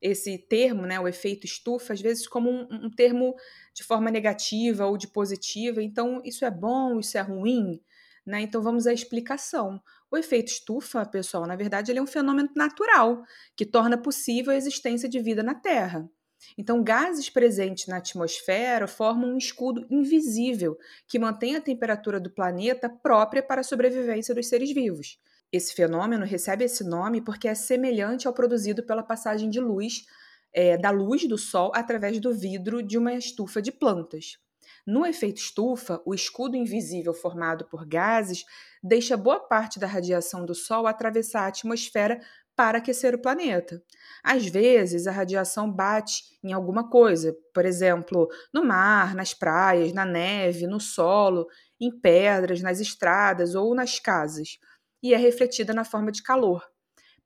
esse 0.00 0.38
termo, 0.38 0.86
né, 0.86 0.98
o 0.98 1.08
efeito 1.08 1.44
estufa, 1.44 1.92
às 1.92 2.00
vezes 2.00 2.26
como 2.26 2.50
um, 2.50 2.86
um, 2.86 2.90
termo 2.90 3.34
de 3.74 3.82
forma 3.82 4.10
negativa 4.10 4.86
ou 4.86 4.96
de 4.96 5.08
positiva. 5.08 5.82
Então, 5.82 6.20
isso 6.24 6.44
é 6.44 6.50
bom, 6.50 7.00
isso 7.00 7.18
é 7.18 7.20
ruim, 7.20 7.80
né? 8.24 8.40
Então, 8.40 8.62
vamos 8.62 8.86
à 8.86 8.92
explicação. 8.92 9.80
O 10.10 10.16
efeito 10.16 10.48
estufa, 10.48 11.04
pessoal, 11.04 11.46
na 11.46 11.56
verdade, 11.56 11.90
ele 11.90 11.98
é 11.98 12.02
um 12.02 12.06
fenômeno 12.06 12.48
natural 12.54 13.22
que 13.56 13.66
torna 13.66 13.98
possível 13.98 14.52
a 14.52 14.56
existência 14.56 15.08
de 15.08 15.20
vida 15.20 15.42
na 15.42 15.54
Terra. 15.54 16.08
Então, 16.56 16.82
gases 16.82 17.28
presentes 17.28 17.86
na 17.86 17.96
atmosfera 17.96 18.86
formam 18.86 19.30
um 19.30 19.38
escudo 19.38 19.86
invisível 19.90 20.78
que 21.06 21.18
mantém 21.18 21.56
a 21.56 21.60
temperatura 21.60 22.20
do 22.20 22.30
planeta 22.30 22.88
própria 22.88 23.42
para 23.42 23.60
a 23.60 23.64
sobrevivência 23.64 24.34
dos 24.34 24.48
seres 24.48 24.72
vivos. 24.72 25.18
Esse 25.50 25.74
fenômeno 25.74 26.26
recebe 26.26 26.64
esse 26.64 26.84
nome 26.84 27.22
porque 27.22 27.48
é 27.48 27.54
semelhante 27.54 28.26
ao 28.26 28.34
produzido 28.34 28.82
pela 28.82 29.02
passagem 29.02 29.48
de 29.48 29.60
luz 29.60 30.04
é, 30.52 30.76
da 30.76 30.90
luz 30.90 31.26
do 31.26 31.38
Sol 31.38 31.72
através 31.74 32.20
do 32.20 32.34
vidro 32.34 32.82
de 32.82 32.98
uma 32.98 33.14
estufa 33.14 33.62
de 33.62 33.72
plantas. 33.72 34.38
No 34.86 35.06
efeito 35.06 35.38
estufa, 35.38 36.02
o 36.04 36.14
escudo 36.14 36.56
invisível 36.56 37.14
formado 37.14 37.64
por 37.66 37.86
gases 37.86 38.44
deixa 38.82 39.16
boa 39.16 39.40
parte 39.40 39.78
da 39.78 39.86
radiação 39.86 40.44
do 40.44 40.54
Sol 40.54 40.86
atravessar 40.86 41.42
a 41.42 41.46
atmosfera 41.48 42.20
para 42.54 42.78
aquecer 42.78 43.14
o 43.14 43.20
planeta. 43.20 43.82
Às 44.22 44.46
vezes, 44.46 45.06
a 45.06 45.12
radiação 45.12 45.70
bate 45.70 46.24
em 46.42 46.52
alguma 46.52 46.90
coisa, 46.90 47.36
por 47.54 47.64
exemplo, 47.64 48.28
no 48.52 48.64
mar, 48.64 49.14
nas 49.14 49.32
praias, 49.32 49.92
na 49.92 50.04
neve, 50.04 50.66
no 50.66 50.80
solo, 50.80 51.46
em 51.80 51.90
pedras, 51.90 52.60
nas 52.60 52.80
estradas 52.80 53.54
ou 53.54 53.74
nas 53.74 54.00
casas 54.00 54.58
e 55.02 55.14
é 55.14 55.16
refletida 55.16 55.72
na 55.72 55.84
forma 55.84 56.10
de 56.10 56.22
calor. 56.22 56.66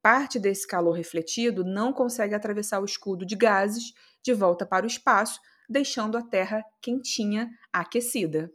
Parte 0.01 0.39
desse 0.39 0.67
calor 0.67 0.93
refletido 0.93 1.65
não 1.65 1.93
consegue 1.93 2.35
atravessar 2.35 2.81
o 2.81 2.85
escudo 2.85 3.25
de 3.25 3.37
gases 3.37 3.95
de 4.23 4.35
volta 4.35 4.67
para 4.67 4.85
o 4.85 4.89
espaço, 4.89 5.41
deixando 5.69 6.19
a 6.19 6.23
Terra 6.23 6.65
quentinha, 6.81 7.51
aquecida. 7.73 8.53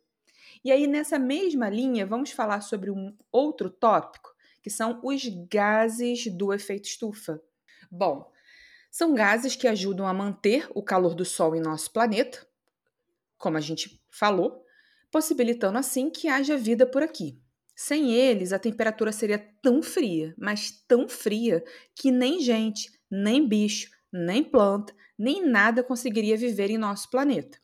E 0.63 0.71
aí, 0.71 0.87
nessa 0.87 1.17
mesma 1.17 1.69
linha, 1.69 2.05
vamos 2.05 2.31
falar 2.31 2.61
sobre 2.61 2.91
um 2.91 3.15
outro 3.31 3.69
tópico, 3.69 4.35
que 4.61 4.69
são 4.69 4.99
os 5.03 5.25
gases 5.49 6.27
do 6.27 6.51
efeito 6.51 6.85
estufa. 6.85 7.41
Bom, 7.89 8.29
são 8.91 9.13
gases 9.13 9.55
que 9.55 9.67
ajudam 9.67 10.05
a 10.07 10.13
manter 10.13 10.67
o 10.75 10.83
calor 10.83 11.15
do 11.15 11.23
Sol 11.23 11.55
em 11.55 11.61
nosso 11.61 11.91
planeta, 11.91 12.45
como 13.37 13.55
a 13.55 13.61
gente 13.61 14.01
falou, 14.09 14.65
possibilitando 15.11 15.77
assim 15.77 16.09
que 16.09 16.27
haja 16.27 16.57
vida 16.57 16.85
por 16.85 17.01
aqui. 17.01 17.39
Sem 17.79 18.11
eles, 18.11 18.51
a 18.51 18.57
temperatura 18.57 19.11
seria 19.11 19.37
tão 19.61 19.83
fria, 19.83 20.33
mas 20.35 20.71
tão 20.87 21.07
fria, 21.07 21.63
que 21.95 22.09
nem 22.09 22.39
gente, 22.39 22.91
nem 23.09 23.47
bicho, 23.47 23.91
nem 24.11 24.43
planta, 24.43 24.95
nem 25.15 25.45
nada 25.45 25.83
conseguiria 25.83 26.35
viver 26.35 26.71
em 26.71 26.77
nosso 26.77 27.07
planeta. 27.11 27.59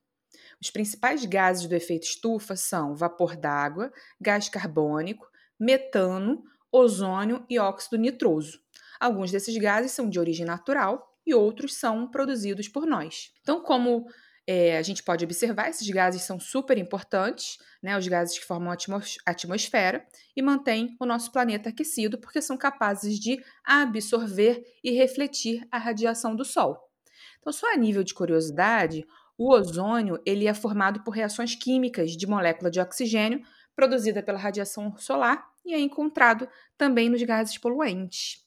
Os 0.62 0.70
principais 0.70 1.26
gases 1.26 1.68
do 1.68 1.74
efeito 1.74 2.04
estufa 2.04 2.56
são 2.56 2.96
vapor 2.96 3.36
d'água, 3.36 3.92
gás 4.22 4.48
carbônico, 4.48 5.28
metano, 5.60 6.44
ozônio 6.72 7.44
e 7.50 7.58
óxido 7.58 7.98
nitroso. 7.98 8.62
Alguns 9.00 9.32
desses 9.32 9.58
gases 9.58 9.94
são 9.94 10.08
de 10.08 10.20
origem 10.20 10.46
natural 10.46 11.12
e 11.26 11.34
outros 11.34 11.74
são 11.74 12.08
produzidos 12.08 12.68
por 12.68 12.86
nós. 12.86 13.34
Então, 13.42 13.64
como 13.64 14.06
É, 14.46 14.78
a 14.78 14.82
gente 14.82 15.02
pode 15.02 15.24
observar, 15.24 15.70
esses 15.70 15.90
gases 15.90 16.24
são 16.24 16.38
super 16.40 16.78
importantes, 16.78 17.58
né, 17.82 17.98
os 17.98 18.08
gases 18.08 18.38
que 18.38 18.46
formam 18.46 18.72
a 18.72 18.78
atmosfera, 19.26 20.06
e 20.36 20.42
mantêm 20.42 20.98
o 21.00 21.06
nosso 21.06 21.32
planeta 21.32 21.70
aquecido 21.70 22.18
porque 22.18 22.42
são 22.42 22.58
capazes 22.58 23.18
de 23.20 23.42
absorver 23.64 24.64
e 24.84 24.92
refletir 24.92 25.66
a 25.72 25.78
radiação 25.78 26.36
do 26.36 26.44
Sol. 26.44 26.78
Então, 27.40 27.54
só 27.54 27.74
a 27.74 27.78
nível 27.78 28.04
de 28.04 28.14
curiosidade, 28.14 29.06
o 29.38 29.52
ozônio 29.52 30.22
ele 30.26 30.48
é 30.48 30.54
formado 30.54 31.04
por 31.04 31.12
reações 31.12 31.56
químicas 31.56 32.12
de 32.12 32.28
molécula 32.28 32.70
de 32.70 32.80
oxigênio 32.80 33.42
produzida 33.76 34.22
pela 34.22 34.38
radiação 34.38 34.96
solar 34.98 35.44
e 35.66 35.74
é 35.74 35.80
encontrado 35.80 36.48
também 36.78 37.10
nos 37.10 37.24
gases 37.24 37.58
poluentes. 37.58 38.43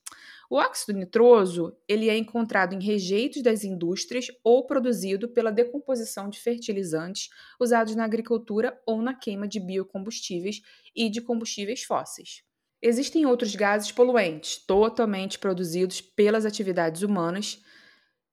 O 0.49 0.57
óxido 0.57 0.97
nitroso 0.97 1.77
ele 1.89 2.09
é 2.09 2.17
encontrado 2.17 2.75
em 2.75 2.81
rejeitos 2.81 3.43
das 3.43 3.65
indústrias 3.65 4.27
ou 4.45 4.65
produzido 4.67 5.29
pela 5.29 5.51
decomposição 5.51 6.29
de 6.29 6.39
fertilizantes 6.39 7.29
usados 7.61 7.97
na 7.97 8.05
agricultura 8.05 8.81
ou 8.87 9.03
na 9.03 9.15
queima 9.15 9.49
de 9.49 9.59
biocombustíveis 9.59 10.61
e 10.95 11.11
de 11.11 11.21
combustíveis 11.21 11.83
fósseis. 11.83 12.43
Existem 12.81 13.27
outros 13.27 13.57
gases 13.57 13.91
poluentes 13.91 14.59
totalmente 14.65 15.39
produzidos 15.39 16.01
pelas 16.01 16.45
atividades 16.45 17.03
humanas, 17.03 17.61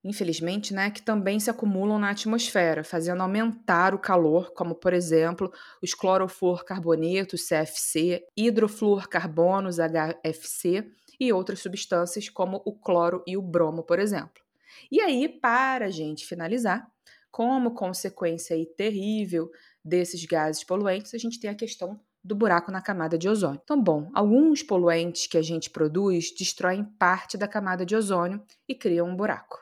infelizmente, 0.03 0.73
né, 0.73 0.91
que 0.91 1.01
também 1.01 1.39
se 1.39 1.49
acumulam 1.49 1.97
na 1.97 2.09
atmosfera, 2.09 2.83
fazendo 2.83 3.21
aumentar 3.21 3.95
o 3.95 3.99
calor, 3.99 4.53
como 4.53 4.75
por 4.75 4.93
exemplo 4.93 5.51
os 5.81 5.93
clorofluorcarbonetos, 5.93 7.47
CFC, 7.47 8.21
hidrofluorcarbonos, 8.35 9.77
HFC, 9.79 10.91
e 11.23 11.33
outras 11.33 11.59
substâncias 11.59 12.29
como 12.29 12.61
o 12.65 12.73
cloro 12.73 13.23
e 13.25 13.37
o 13.37 13.41
bromo, 13.41 13.83
por 13.83 13.99
exemplo. 13.99 14.43
E 14.91 15.01
aí, 15.01 15.27
para 15.27 15.85
a 15.85 15.89
gente 15.89 16.25
finalizar, 16.25 16.87
como 17.31 17.73
consequência 17.73 18.55
terrível 18.77 19.49
desses 19.83 20.23
gases 20.25 20.63
poluentes, 20.63 21.13
a 21.13 21.17
gente 21.17 21.39
tem 21.39 21.49
a 21.49 21.55
questão 21.55 21.99
do 22.23 22.35
buraco 22.35 22.71
na 22.71 22.81
camada 22.81 23.17
de 23.17 23.27
ozônio. 23.27 23.59
Então, 23.63 23.81
bom, 23.81 24.09
alguns 24.13 24.63
poluentes 24.63 25.27
que 25.27 25.37
a 25.37 25.41
gente 25.41 25.69
produz 25.69 26.33
destroem 26.37 26.83
parte 26.83 27.37
da 27.37 27.47
camada 27.47 27.85
de 27.85 27.95
ozônio 27.95 28.41
e 28.67 28.73
criam 28.73 29.09
um 29.09 29.15
buraco, 29.15 29.59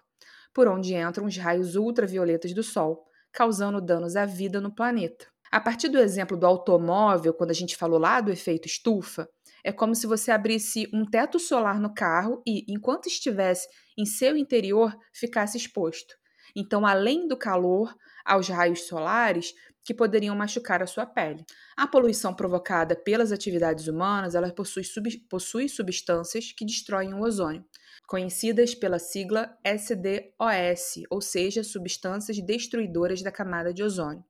por 0.53 0.67
onde 0.67 0.93
entram 0.93 1.25
os 1.25 1.37
raios 1.37 1.75
ultravioletas 1.75 2.53
do 2.53 2.61
Sol, 2.61 3.05
causando 3.31 3.81
danos 3.81 4.15
à 4.15 4.25
vida 4.25 4.61
no 4.61 4.73
planeta. 4.73 5.25
A 5.51 5.59
partir 5.59 5.89
do 5.89 5.97
exemplo 5.97 6.37
do 6.37 6.45
automóvel, 6.45 7.33
quando 7.33 7.51
a 7.51 7.55
gente 7.55 7.75
falou 7.75 7.99
lá 7.99 8.21
do 8.21 8.31
efeito 8.31 8.67
estufa, 8.67 9.27
é 9.63 9.71
como 9.71 9.95
se 9.95 10.07
você 10.07 10.31
abrisse 10.31 10.89
um 10.93 11.05
teto 11.05 11.39
solar 11.39 11.79
no 11.79 11.93
carro 11.93 12.41
e, 12.47 12.65
enquanto 12.67 13.07
estivesse 13.07 13.67
em 13.97 14.05
seu 14.05 14.35
interior, 14.35 14.95
ficasse 15.13 15.57
exposto. 15.57 16.15
Então, 16.55 16.85
além 16.85 17.27
do 17.27 17.37
calor 17.37 17.95
aos 18.25 18.47
raios 18.47 18.87
solares 18.87 19.53
que 19.83 19.93
poderiam 19.93 20.35
machucar 20.35 20.81
a 20.81 20.87
sua 20.87 21.05
pele. 21.05 21.43
A 21.75 21.87
poluição 21.87 22.33
provocada 22.33 22.95
pelas 22.95 23.31
atividades 23.31 23.87
humanas, 23.87 24.35
ela 24.35 24.51
possui, 24.51 24.83
sub, 24.83 25.09
possui 25.29 25.67
substâncias 25.67 26.51
que 26.51 26.65
destroem 26.65 27.13
o 27.13 27.21
ozônio, 27.21 27.65
conhecidas 28.07 28.75
pela 28.75 28.99
sigla 28.99 29.57
SDOS, 29.65 31.03
ou 31.09 31.21
seja, 31.21 31.63
substâncias 31.63 32.39
destruidoras 32.39 33.21
da 33.21 33.31
camada 33.31 33.73
de 33.73 33.83
ozônio. 33.83 34.23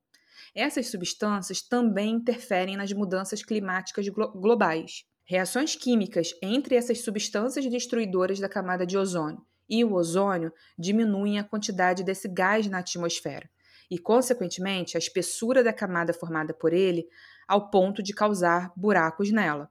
Essas 0.55 0.87
substâncias 0.87 1.61
também 1.61 2.15
interferem 2.15 2.75
nas 2.75 2.91
mudanças 2.91 3.43
climáticas 3.43 4.07
glo 4.09 4.31
globais. 4.31 5.05
Reações 5.23 5.75
químicas 5.75 6.33
entre 6.41 6.75
essas 6.75 7.01
substâncias 7.01 7.65
destruidoras 7.67 8.39
da 8.39 8.49
camada 8.49 8.85
de 8.85 8.97
ozônio 8.97 9.45
e 9.69 9.85
o 9.85 9.93
ozônio 9.93 10.51
diminuem 10.77 11.39
a 11.39 11.43
quantidade 11.43 12.03
desse 12.03 12.27
gás 12.27 12.67
na 12.67 12.79
atmosfera 12.79 13.49
e, 13.89 13.97
consequentemente, 13.97 14.95
a 14.95 14.99
espessura 14.99 15.63
da 15.63 15.73
camada 15.73 16.13
formada 16.13 16.53
por 16.53 16.71
ele, 16.71 17.07
ao 17.45 17.69
ponto 17.69 18.01
de 18.01 18.13
causar 18.13 18.71
buracos 18.75 19.31
nela. 19.31 19.69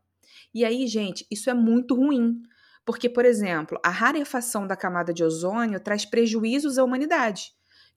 E 0.53 0.65
aí, 0.65 0.87
gente, 0.87 1.27
isso 1.31 1.49
é 1.49 1.55
muito 1.55 1.95
ruim, 1.95 2.43
porque, 2.85 3.09
por 3.09 3.25
exemplo, 3.25 3.79
a 3.83 3.89
rarefação 3.89 4.67
da 4.67 4.77
camada 4.77 5.13
de 5.13 5.25
ozônio 5.25 5.81
traz 5.81 6.05
prejuízos 6.05 6.77
à 6.77 6.85
humanidade, 6.85 7.53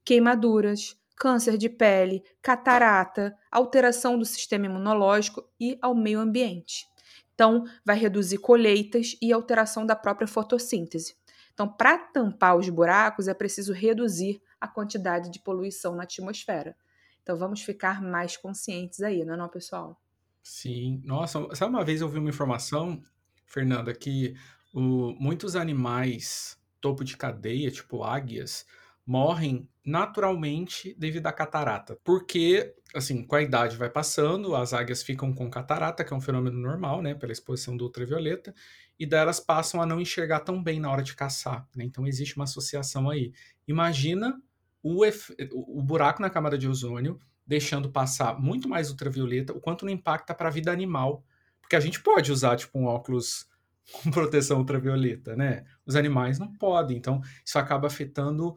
queimaduras, 0.05 0.97
câncer 1.15 1.57
de 1.57 1.67
pele, 1.67 2.23
catarata, 2.41 3.35
alteração 3.51 4.17
do 4.17 4.25
sistema 4.25 4.65
imunológico 4.65 5.43
e 5.59 5.77
ao 5.81 5.93
meio 5.93 6.19
ambiente. 6.19 6.85
Então, 7.33 7.65
vai 7.83 7.97
reduzir 7.97 8.37
colheitas 8.37 9.15
e 9.21 9.33
alteração 9.33 9.85
da 9.85 9.95
própria 9.95 10.27
fotossíntese. 10.27 11.15
Então, 11.53 11.67
para 11.67 11.97
tampar 11.97 12.57
os 12.57 12.69
buracos, 12.69 13.27
é 13.27 13.33
preciso 13.33 13.73
reduzir 13.73 14.41
a 14.59 14.67
quantidade 14.67 15.31
de 15.31 15.39
poluição 15.39 15.95
na 15.95 16.03
atmosfera. 16.03 16.75
Então, 17.21 17.37
vamos 17.37 17.61
ficar 17.61 18.01
mais 18.01 18.35
conscientes 18.37 19.01
aí, 19.01 19.23
não 19.23 19.33
é, 19.33 19.37
não, 19.37 19.49
pessoal? 19.49 19.99
Sim. 20.41 21.01
Nossa, 21.05 21.39
sabe 21.55 21.73
uma 21.73 21.85
vez 21.85 22.01
eu 22.01 22.09
vi 22.09 22.19
uma 22.19 22.29
informação, 22.29 23.01
Fernanda, 23.45 23.93
que 23.93 24.35
o, 24.73 25.13
muitos 25.19 25.55
animais 25.55 26.57
topo 26.81 27.03
de 27.03 27.15
cadeia, 27.15 27.71
tipo 27.71 28.03
águias, 28.03 28.65
morrem 29.05 29.67
naturalmente 29.85 30.95
devido 30.97 31.27
à 31.27 31.33
catarata. 31.33 31.97
Porque, 32.03 32.73
assim, 32.95 33.23
com 33.23 33.35
a 33.35 33.41
idade 33.41 33.75
vai 33.75 33.89
passando, 33.89 34.55
as 34.55 34.73
águias 34.73 35.03
ficam 35.03 35.33
com 35.33 35.49
catarata, 35.49 36.03
que 36.03 36.13
é 36.13 36.15
um 36.15 36.21
fenômeno 36.21 36.57
normal, 36.57 37.01
né, 37.01 37.13
pela 37.13 37.33
exposição 37.33 37.75
do 37.75 37.83
ultravioleta, 37.83 38.53
e 38.97 39.05
daí 39.05 39.21
elas 39.21 39.39
passam 39.39 39.81
a 39.81 39.85
não 39.85 39.99
enxergar 39.99 40.41
tão 40.41 40.61
bem 40.63 40.79
na 40.79 40.89
hora 40.89 41.03
de 41.03 41.15
caçar, 41.15 41.67
né? 41.75 41.83
Então 41.83 42.07
existe 42.07 42.35
uma 42.35 42.45
associação 42.45 43.09
aí. 43.09 43.33
Imagina 43.67 44.39
o, 44.81 45.03
o 45.51 45.81
buraco 45.81 46.21
na 46.21 46.29
camada 46.29 46.57
de 46.57 46.67
ozônio 46.67 47.19
deixando 47.45 47.91
passar 47.91 48.39
muito 48.39 48.69
mais 48.69 48.89
ultravioleta, 48.89 49.51
o 49.51 49.59
quanto 49.59 49.85
não 49.85 49.91
impacta 49.91 50.33
para 50.33 50.47
a 50.47 50.51
vida 50.51 50.71
animal. 50.71 51.23
Porque 51.59 51.75
a 51.75 51.79
gente 51.79 52.01
pode 52.01 52.31
usar, 52.31 52.55
tipo, 52.55 52.77
um 52.77 52.85
óculos 52.85 53.47
com 53.91 54.11
proteção 54.11 54.59
ultravioleta, 54.59 55.35
né? 55.35 55.65
Os 55.85 55.95
animais 55.95 56.39
não 56.39 56.53
podem, 56.53 56.97
então 56.97 57.21
isso 57.43 57.57
acaba 57.59 57.87
afetando 57.87 58.55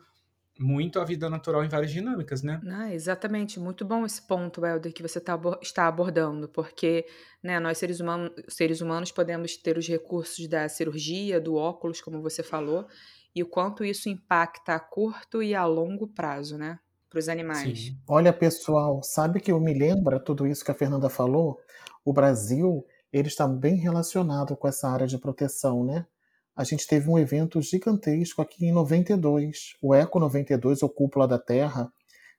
muito 0.59 0.99
a 0.99 1.05
vida 1.05 1.29
natural 1.29 1.65
em 1.65 1.69
várias 1.69 1.91
dinâmicas, 1.91 2.43
né? 2.43 2.61
Ah, 2.67 2.93
exatamente, 2.93 3.61
muito 3.61 3.85
bom 3.85 4.05
esse 4.07 4.23
ponto, 4.23 4.65
Helder, 4.65 4.93
que 4.93 5.03
você 5.03 5.21
tá, 5.21 5.39
está 5.61 5.87
abordando, 5.87 6.49
porque 6.49 7.07
né, 7.43 7.61
nós 7.61 7.79
seres 7.79 8.01
humanos, 8.01 8.31
seres 8.49 8.81
humanos 8.81 9.13
podemos 9.13 9.57
ter 9.57 9.77
os 9.77 9.87
recursos 9.87 10.49
da 10.49 10.69
cirurgia, 10.69 11.41
do 11.41 11.55
óculos, 11.55 12.01
como 12.01 12.23
você 12.23 12.43
falou, 12.43 12.87
e 13.35 13.43
o 13.43 13.47
quanto 13.47 13.85
isso 13.85 14.09
impacta 14.09 14.75
a 14.75 14.81
curto 14.81 15.43
e 15.43 15.55
a 15.55 15.65
longo 15.65 16.09
prazo, 16.09 16.57
né? 16.57 16.79
Para 17.11 17.19
os 17.19 17.29
animais. 17.29 17.79
Sim. 17.79 17.99
Olha, 18.09 18.33
pessoal, 18.33 19.03
sabe 19.03 19.41
que 19.41 19.53
eu 19.53 19.61
me 19.61 19.75
lembra 19.75 20.19
tudo 20.19 20.47
isso 20.47 20.65
que 20.65 20.71
a 20.71 20.75
Fernanda 20.75 21.09
falou? 21.09 21.61
O 22.05 22.13
Brasil, 22.13 22.85
ele 23.13 23.29
está 23.29 23.47
bem 23.47 23.77
relacionado 23.77 24.57
com 24.57 24.67
essa 24.67 24.89
área 24.89 25.07
de 25.07 25.19
proteção, 25.19 25.85
né? 25.85 26.07
A 26.57 26.65
gente 26.65 26.87
teve 26.87 27.11
um 27.11 27.19
evento 27.19 27.61
gigantesco 27.61 28.41
aqui 28.41 28.67
em 28.67 28.73
92, 28.73 29.77
o 29.83 29.95
Eco 29.95 30.19
92, 30.19 30.83
ou 30.83 30.89
Cúpula 30.89 31.29
da 31.29 31.39
Terra, 31.39 31.93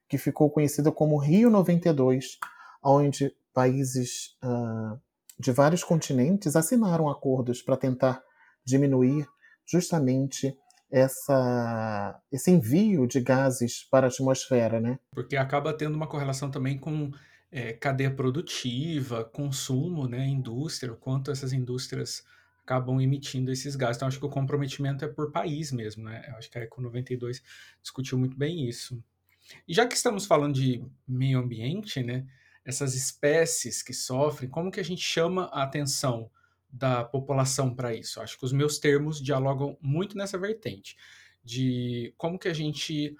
que 0.09 0.17
ficou 0.17 0.49
conhecida 0.49 0.91
como 0.91 1.17
Rio 1.17 1.49
92, 1.49 2.39
onde 2.83 3.31
países 3.53 4.35
uh, 4.43 4.99
de 5.39 5.51
vários 5.51 5.83
continentes 5.83 6.55
assinaram 6.55 7.09
acordos 7.09 7.61
para 7.61 7.77
tentar 7.77 8.23
diminuir 8.65 9.27
justamente 9.65 10.57
essa, 10.89 12.19
esse 12.31 12.49
envio 12.49 13.05
de 13.05 13.19
gases 13.19 13.83
para 13.83 14.07
a 14.07 14.09
atmosfera, 14.09 14.79
né? 14.79 14.97
Porque 15.11 15.35
acaba 15.35 15.73
tendo 15.73 15.95
uma 15.95 16.07
correlação 16.07 16.49
também 16.49 16.77
com 16.77 17.11
é, 17.51 17.73
cadeia 17.73 18.09
produtiva, 18.09 19.25
consumo, 19.25 20.07
né, 20.07 20.25
indústria, 20.25 20.93
o 20.93 20.97
quanto 20.97 21.29
essas 21.29 21.53
indústrias 21.53 22.23
acabam 22.67 22.99
emitindo 22.99 23.49
esses 23.49 23.77
gases. 23.77 23.95
Então, 23.95 24.09
acho 24.09 24.19
que 24.19 24.25
o 24.25 24.29
comprometimento 24.29 25.05
é 25.05 25.07
por 25.07 25.31
país 25.31 25.71
mesmo, 25.71 26.03
né? 26.03 26.25
Eu 26.27 26.35
acho 26.35 26.51
que 26.51 26.57
a 26.57 26.61
Eco 26.61 26.81
92 26.81 27.41
discutiu 27.81 28.17
muito 28.17 28.37
bem 28.37 28.67
isso. 28.67 29.01
E 29.65 29.73
já 29.73 29.87
que 29.87 29.95
estamos 29.95 30.25
falando 30.25 30.55
de 30.55 30.85
meio 31.07 31.39
ambiente, 31.39 32.03
né? 32.03 32.27
Essas 32.65 32.93
espécies 32.93 33.81
que 33.81 33.93
sofrem, 33.93 34.49
como 34.49 34.69
que 34.69 34.81
a 34.81 34.83
gente 34.83 35.01
chama 35.01 35.45
a 35.53 35.63
atenção 35.63 36.29
da 36.69 37.05
população 37.05 37.73
para 37.73 37.93
isso? 37.93 38.19
Acho 38.19 38.37
que 38.37 38.43
os 38.43 38.51
meus 38.51 38.77
termos 38.77 39.21
dialogam 39.21 39.77
muito 39.81 40.17
nessa 40.17 40.37
vertente, 40.37 40.97
de 41.41 42.13
como 42.17 42.37
que 42.37 42.49
a 42.49 42.53
gente 42.53 43.15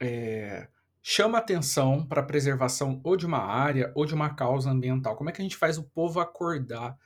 é, 0.00 0.66
chama 1.00 1.38
atenção 1.38 2.04
para 2.04 2.22
a 2.22 2.24
preservação 2.24 3.00
ou 3.04 3.16
de 3.16 3.24
uma 3.24 3.38
área 3.38 3.92
ou 3.94 4.04
de 4.04 4.14
uma 4.14 4.34
causa 4.34 4.68
ambiental. 4.68 5.14
Como 5.14 5.30
é 5.30 5.32
que 5.32 5.40
a 5.40 5.44
gente 5.44 5.56
faz 5.56 5.78
o 5.78 5.84
povo 5.84 6.18
acordar 6.18 6.98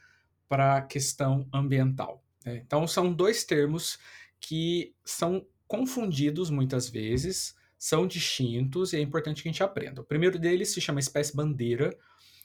para 0.48 0.76
a 0.76 0.82
questão 0.82 1.48
ambiental. 1.52 2.24
Né? 2.44 2.62
Então, 2.64 2.86
são 2.86 3.12
dois 3.12 3.44
termos 3.44 3.98
que 4.40 4.94
são 5.04 5.46
confundidos 5.66 6.50
muitas 6.50 6.88
vezes, 6.88 7.54
são 7.78 8.06
distintos 8.06 8.92
e 8.92 8.96
é 8.96 9.00
importante 9.00 9.42
que 9.42 9.48
a 9.48 9.52
gente 9.52 9.62
aprenda. 9.62 10.00
O 10.00 10.04
primeiro 10.04 10.38
deles 10.38 10.72
se 10.72 10.80
chama 10.80 11.00
espécie 11.00 11.36
bandeira 11.36 11.96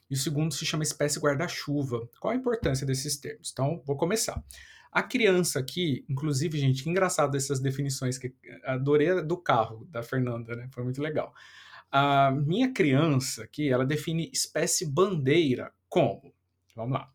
e 0.09 0.15
o 0.15 0.17
segundo 0.17 0.53
se 0.53 0.65
chama 0.65 0.83
espécie 0.83 1.19
guarda-chuva. 1.19 2.07
Qual 2.19 2.33
a 2.33 2.37
importância 2.37 2.85
desses 2.85 3.17
termos? 3.17 3.49
Então, 3.51 3.81
vou 3.85 3.95
começar. 3.95 4.43
A 4.91 5.01
criança 5.01 5.59
aqui, 5.59 6.05
inclusive, 6.07 6.59
gente, 6.59 6.83
que 6.83 6.89
engraçado 6.89 7.35
essas 7.35 7.59
definições 7.59 8.19
que 8.19 8.31
adorei 8.63 9.23
do 9.23 9.37
carro 9.37 9.87
da 9.89 10.03
Fernanda, 10.03 10.55
né? 10.55 10.69
Foi 10.71 10.83
muito 10.83 11.01
legal. 11.01 11.33
A 11.91 12.29
minha 12.29 12.71
criança 12.71 13.43
aqui, 13.43 13.69
ela 13.69 13.85
define 13.85 14.29
espécie 14.31 14.85
bandeira 14.85 15.73
como? 15.89 16.31
Vamos 16.75 16.93
lá. 16.93 17.11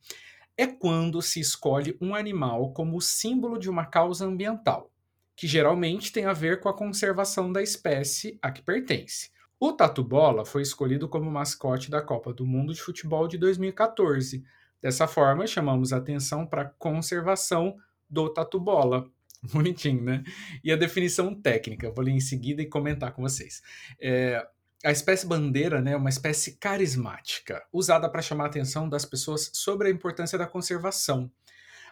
É 0.59 0.67
quando 0.67 1.23
se 1.23 1.41
escolhe 1.41 1.97
um 2.01 2.15
animal 2.15 2.73
como 2.75 3.01
símbolo 3.01 3.59
de 3.59 3.71
uma 3.71 3.87
causa 3.87 4.27
ambiental, 4.27 4.91
que 5.35 5.47
geralmente 5.47 6.13
tem 6.13 6.27
a 6.27 6.35
ver 6.35 6.61
com 6.61 6.69
a 6.69 6.77
conservação 6.77 7.51
da 7.51 7.63
espécie 7.63 8.39
a 8.43 8.53
que 8.53 8.61
pertence. 8.61 9.31
O 9.59 9.73
Tatu 9.73 10.05
Bola 10.05 10.45
foi 10.45 10.61
escolhido 10.61 11.09
como 11.09 11.31
mascote 11.31 11.91
da 11.91 12.03
Copa 12.03 12.35
do 12.35 12.45
Mundo 12.45 12.75
de 12.75 12.83
Futebol 12.83 13.27
de 13.27 13.39
2014, 13.39 14.45
Dessa 14.81 15.09
forma, 15.09 15.47
chamamos 15.47 15.93
atenção 15.93 16.47
para 16.47 16.63
a 16.63 16.69
conservação 16.79 17.77
do 18.09 18.33
tatu 18.33 18.61
bola. 18.61 19.11
Bonitinho, 19.53 20.03
né? 20.03 20.25
E 20.65 20.73
a 20.73 20.77
definição 20.77 21.35
técnica, 21.35 21.91
vou 21.91 22.05
ler 22.05 22.13
em 22.13 22.21
seguida 22.21 22.63
e 22.63 22.67
comentar 22.67 23.13
com 23.13 23.23
vocês. 23.23 23.63
É, 24.01 24.47
a 24.85 24.93
espécie 24.93 25.27
bandeira 25.27 25.81
né, 25.81 25.93
é 25.93 25.97
uma 25.97 26.09
espécie 26.09 26.57
carismática, 26.57 27.65
usada 27.73 28.09
para 28.09 28.23
chamar 28.23 28.45
a 28.45 28.47
atenção 28.47 28.89
das 28.89 29.05
pessoas 29.05 29.51
sobre 29.53 29.89
a 29.89 29.91
importância 29.91 30.39
da 30.39 30.47
conservação. 30.47 31.31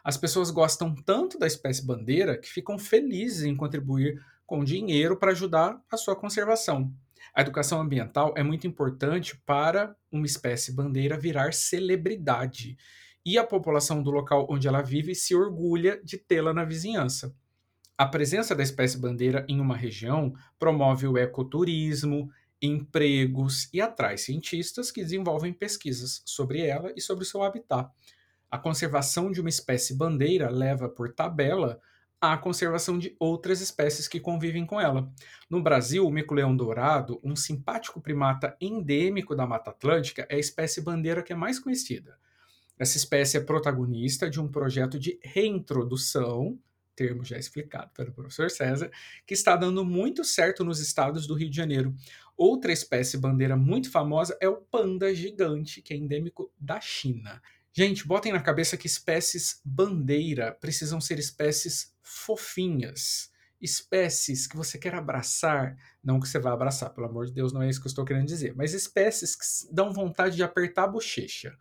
As 0.04 0.16
pessoas 0.16 0.52
gostam 0.52 0.94
tanto 0.94 1.36
da 1.36 1.48
espécie 1.48 1.84
bandeira 1.84 2.38
que 2.38 2.48
ficam 2.48 2.78
felizes 2.78 3.44
em 3.44 3.56
contribuir 3.56 4.24
com 4.46 4.62
dinheiro 4.62 5.16
para 5.16 5.32
ajudar 5.32 5.80
a 5.90 5.96
sua 5.96 6.14
conservação. 6.14 6.92
A 7.34 7.40
educação 7.40 7.80
ambiental 7.80 8.32
é 8.36 8.42
muito 8.42 8.68
importante 8.68 9.36
para 9.44 9.96
uma 10.10 10.24
espécie 10.24 10.72
bandeira 10.72 11.18
virar 11.18 11.52
celebridade. 11.52 12.76
E 13.24 13.36
a 13.36 13.42
população 13.42 14.00
do 14.00 14.12
local 14.12 14.46
onde 14.48 14.68
ela 14.68 14.80
vive 14.80 15.12
se 15.12 15.34
orgulha 15.34 16.00
de 16.04 16.16
tê-la 16.16 16.54
na 16.54 16.64
vizinhança. 16.64 17.34
A 17.98 18.06
presença 18.06 18.54
da 18.54 18.62
espécie 18.62 18.96
bandeira 18.96 19.44
em 19.48 19.58
uma 19.58 19.76
região 19.76 20.34
promove 20.58 21.08
o 21.08 21.18
ecoturismo, 21.18 22.30
empregos 22.60 23.68
e 23.72 23.80
atrai 23.80 24.16
cientistas 24.16 24.90
que 24.90 25.02
desenvolvem 25.02 25.52
pesquisas 25.52 26.22
sobre 26.24 26.60
ela 26.60 26.92
e 26.96 27.00
sobre 27.00 27.24
o 27.24 27.26
seu 27.26 27.42
habitat. 27.42 27.90
A 28.50 28.58
conservação 28.58 29.30
de 29.30 29.40
uma 29.40 29.50
espécie 29.50 29.94
bandeira 29.94 30.48
leva, 30.50 30.88
por 30.88 31.12
tabela, 31.12 31.80
à 32.20 32.36
conservação 32.36 32.98
de 32.98 33.14
outras 33.18 33.60
espécies 33.60 34.08
que 34.08 34.20
convivem 34.20 34.64
com 34.64 34.80
ela. 34.80 35.10
No 35.50 35.62
Brasil, 35.62 36.06
o 36.06 36.10
mico-leão 36.10 36.56
dourado, 36.56 37.20
um 37.22 37.36
simpático 37.36 38.00
primata 38.00 38.56
endêmico 38.60 39.34
da 39.34 39.46
Mata 39.46 39.70
Atlântica, 39.70 40.26
é 40.30 40.36
a 40.36 40.40
espécie 40.40 40.80
bandeira 40.80 41.22
que 41.22 41.32
é 41.32 41.36
mais 41.36 41.58
conhecida. 41.58 42.18
Essa 42.78 42.96
espécie 42.96 43.36
é 43.36 43.40
protagonista 43.40 44.28
de 44.28 44.40
um 44.40 44.48
projeto 44.48 44.98
de 44.98 45.18
reintrodução, 45.22 46.58
termo 46.94 47.24
já 47.24 47.38
explicado 47.38 47.90
pelo 47.94 48.12
professor 48.12 48.50
César, 48.50 48.90
que 49.26 49.34
está 49.34 49.54
dando 49.56 49.84
muito 49.84 50.24
certo 50.24 50.64
nos 50.64 50.80
estados 50.80 51.26
do 51.26 51.34
Rio 51.34 51.50
de 51.50 51.56
Janeiro. 51.56 51.94
Outra 52.36 52.72
espécie 52.72 53.16
bandeira 53.16 53.56
muito 53.56 53.90
famosa 53.90 54.36
é 54.40 54.48
o 54.48 54.56
panda 54.56 55.14
gigante, 55.14 55.80
que 55.80 55.94
é 55.94 55.96
endêmico 55.96 56.52
da 56.58 56.80
China. 56.80 57.40
Gente, 57.72 58.06
botem 58.06 58.32
na 58.32 58.40
cabeça 58.40 58.76
que 58.76 58.86
espécies 58.86 59.60
bandeira 59.64 60.52
precisam 60.52 61.00
ser 61.00 61.18
espécies 61.18 61.94
fofinhas, 62.02 63.30
espécies 63.60 64.46
que 64.46 64.56
você 64.56 64.78
quer 64.78 64.94
abraçar, 64.94 65.76
não 66.02 66.20
que 66.20 66.28
você 66.28 66.38
vá 66.38 66.52
abraçar, 66.52 66.90
pelo 66.90 67.06
amor 67.06 67.26
de 67.26 67.32
Deus, 67.32 67.52
não 67.52 67.62
é 67.62 67.68
isso 67.68 67.80
que 67.80 67.86
eu 67.86 67.90
estou 67.90 68.04
querendo 68.04 68.26
dizer, 68.26 68.54
mas 68.54 68.74
espécies 68.74 69.34
que 69.34 69.74
dão 69.74 69.92
vontade 69.92 70.36
de 70.36 70.42
apertar 70.42 70.84
a 70.84 70.88
bochecha. 70.88 71.56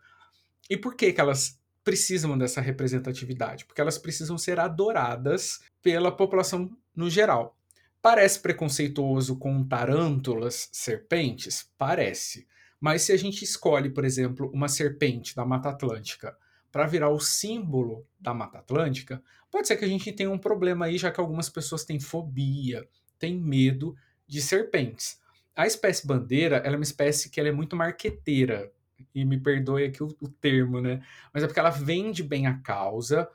E 0.68 0.76
por 0.76 0.94
que, 0.94 1.12
que 1.12 1.20
elas 1.20 1.58
precisam 1.84 2.36
dessa 2.36 2.60
representatividade? 2.60 3.64
Porque 3.64 3.80
elas 3.80 3.98
precisam 3.98 4.36
ser 4.36 4.58
adoradas 4.58 5.60
pela 5.82 6.10
população 6.14 6.70
no 6.94 7.08
geral. 7.08 7.56
Parece 8.02 8.40
preconceituoso 8.40 9.36
com 9.36 9.64
tarântulas, 9.64 10.68
serpentes? 10.72 11.70
Parece. 11.76 12.46
Mas 12.80 13.02
se 13.02 13.12
a 13.12 13.16
gente 13.16 13.42
escolhe, 13.42 13.90
por 13.90 14.04
exemplo, 14.04 14.50
uma 14.52 14.68
serpente 14.68 15.34
da 15.34 15.44
Mata 15.44 15.70
Atlântica 15.70 16.36
para 16.70 16.86
virar 16.86 17.08
o 17.08 17.18
símbolo 17.18 18.06
da 18.20 18.34
Mata 18.34 18.58
Atlântica, 18.58 19.22
pode 19.50 19.66
ser 19.66 19.76
que 19.76 19.84
a 19.84 19.88
gente 19.88 20.12
tenha 20.12 20.30
um 20.30 20.38
problema 20.38 20.86
aí, 20.86 20.98
já 20.98 21.10
que 21.10 21.20
algumas 21.20 21.48
pessoas 21.48 21.84
têm 21.84 21.98
fobia, 21.98 22.86
têm 23.18 23.40
medo 23.40 23.96
de 24.26 24.42
serpentes. 24.42 25.20
A 25.54 25.66
espécie 25.66 26.06
bandeira 26.06 26.58
é 26.58 26.70
uma 26.70 26.82
espécie 26.82 27.30
que 27.30 27.40
é 27.40 27.50
muito 27.50 27.74
marqueteira, 27.74 28.70
e 29.14 29.24
me 29.24 29.38
perdoe 29.38 29.84
aqui 29.84 30.02
o, 30.02 30.08
o 30.20 30.28
termo, 30.28 30.80
né? 30.80 31.02
Mas 31.32 31.42
é 31.42 31.46
porque 31.46 31.60
ela 31.60 31.70
vende 31.70 32.22
bem 32.22 32.46
a 32.46 32.58
causa, 32.58 33.28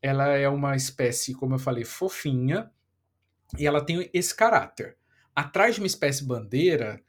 ela 0.00 0.28
é 0.28 0.48
uma 0.48 0.76
espécie, 0.76 1.34
como 1.34 1.54
eu 1.54 1.58
falei, 1.58 1.84
fofinha, 1.84 2.70
e 3.56 3.66
ela 3.66 3.84
tem 3.84 4.10
esse 4.12 4.34
caráter. 4.34 4.96
Atrás 5.34 5.76
de 5.76 5.80
uma 5.80 5.86
espécie 5.86 6.24
bandeira, 6.24 7.00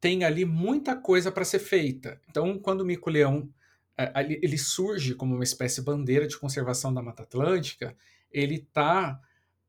tem 0.00 0.24
ali 0.24 0.44
muita 0.44 0.96
coisa 0.96 1.30
para 1.30 1.44
ser 1.44 1.58
feita. 1.58 2.20
Então, 2.28 2.58
quando 2.58 2.80
o 2.80 2.84
mico-leão 2.84 3.48
é, 3.96 4.10
ele 4.42 4.58
surge 4.58 5.14
como 5.14 5.34
uma 5.34 5.44
espécie 5.44 5.82
bandeira 5.82 6.26
de 6.26 6.38
conservação 6.38 6.92
da 6.92 7.02
Mata 7.02 7.22
Atlântica, 7.22 7.96
ele 8.30 8.56
está 8.56 9.20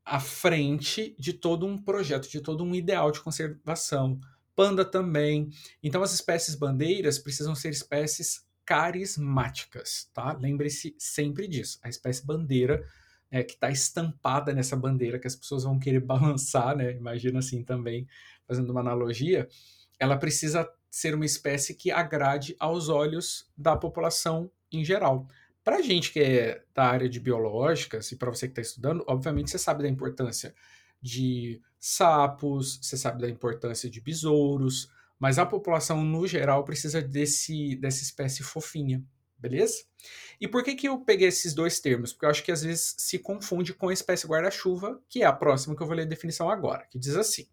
à 0.04 0.20
frente 0.20 1.14
de 1.18 1.32
todo 1.32 1.66
um 1.66 1.76
projeto, 1.78 2.28
de 2.28 2.40
todo 2.40 2.64
um 2.64 2.74
ideal 2.74 3.10
de 3.10 3.20
conservação. 3.20 4.20
Panda 4.56 4.84
também. 4.84 5.50
Então, 5.82 6.02
as 6.02 6.12
espécies 6.12 6.54
bandeiras 6.54 7.18
precisam 7.18 7.54
ser 7.54 7.70
espécies 7.70 8.44
carismáticas, 8.64 10.08
tá? 10.14 10.32
Lembre-se 10.32 10.94
sempre 10.98 11.46
disso. 11.46 11.78
A 11.82 11.88
espécie 11.88 12.24
bandeira 12.24 12.84
é, 13.34 13.42
que 13.42 13.54
está 13.54 13.68
estampada 13.68 14.54
nessa 14.54 14.76
bandeira 14.76 15.18
que 15.18 15.26
as 15.26 15.34
pessoas 15.34 15.64
vão 15.64 15.76
querer 15.76 15.98
balançar, 16.06 16.76
né? 16.76 16.92
Imagina 16.92 17.40
assim 17.40 17.64
também, 17.64 18.06
fazendo 18.46 18.70
uma 18.70 18.80
analogia, 18.80 19.48
ela 19.98 20.16
precisa 20.16 20.70
ser 20.88 21.16
uma 21.16 21.24
espécie 21.24 21.74
que 21.74 21.90
agrade 21.90 22.54
aos 22.60 22.88
olhos 22.88 23.50
da 23.56 23.76
população 23.76 24.48
em 24.70 24.84
geral. 24.84 25.26
Para 25.64 25.78
a 25.78 25.82
gente 25.82 26.12
que 26.12 26.20
é 26.20 26.62
da 26.72 26.84
área 26.84 27.08
de 27.08 27.18
biológicas, 27.18 28.12
e 28.12 28.16
para 28.16 28.30
você 28.30 28.46
que 28.46 28.52
está 28.52 28.62
estudando, 28.62 29.02
obviamente 29.08 29.50
você 29.50 29.58
sabe 29.58 29.82
da 29.82 29.88
importância 29.88 30.54
de 31.02 31.60
sapos, 31.80 32.78
você 32.80 32.96
sabe 32.96 33.20
da 33.20 33.28
importância 33.28 33.90
de 33.90 34.00
besouros, 34.00 34.88
mas 35.18 35.40
a 35.40 35.46
população 35.46 36.04
no 36.04 36.24
geral 36.24 36.62
precisa 36.62 37.02
desse, 37.02 37.74
dessa 37.74 38.02
espécie 38.04 38.44
fofinha, 38.44 39.02
beleza? 39.38 39.84
E 40.40 40.48
por 40.48 40.62
que, 40.62 40.74
que 40.74 40.88
eu 40.88 40.98
peguei 40.98 41.28
esses 41.28 41.54
dois 41.54 41.80
termos? 41.80 42.12
Porque 42.12 42.26
eu 42.26 42.30
acho 42.30 42.42
que 42.42 42.52
às 42.52 42.62
vezes 42.62 42.94
se 42.98 43.18
confunde 43.18 43.72
com 43.74 43.88
a 43.88 43.92
espécie 43.92 44.26
guarda-chuva, 44.26 45.00
que 45.08 45.22
é 45.22 45.26
a 45.26 45.32
próxima 45.32 45.76
que 45.76 45.82
eu 45.82 45.86
vou 45.86 45.96
ler 45.96 46.02
a 46.02 46.06
definição 46.06 46.50
agora, 46.50 46.86
que 46.90 46.98
diz 46.98 47.16
assim: 47.16 47.46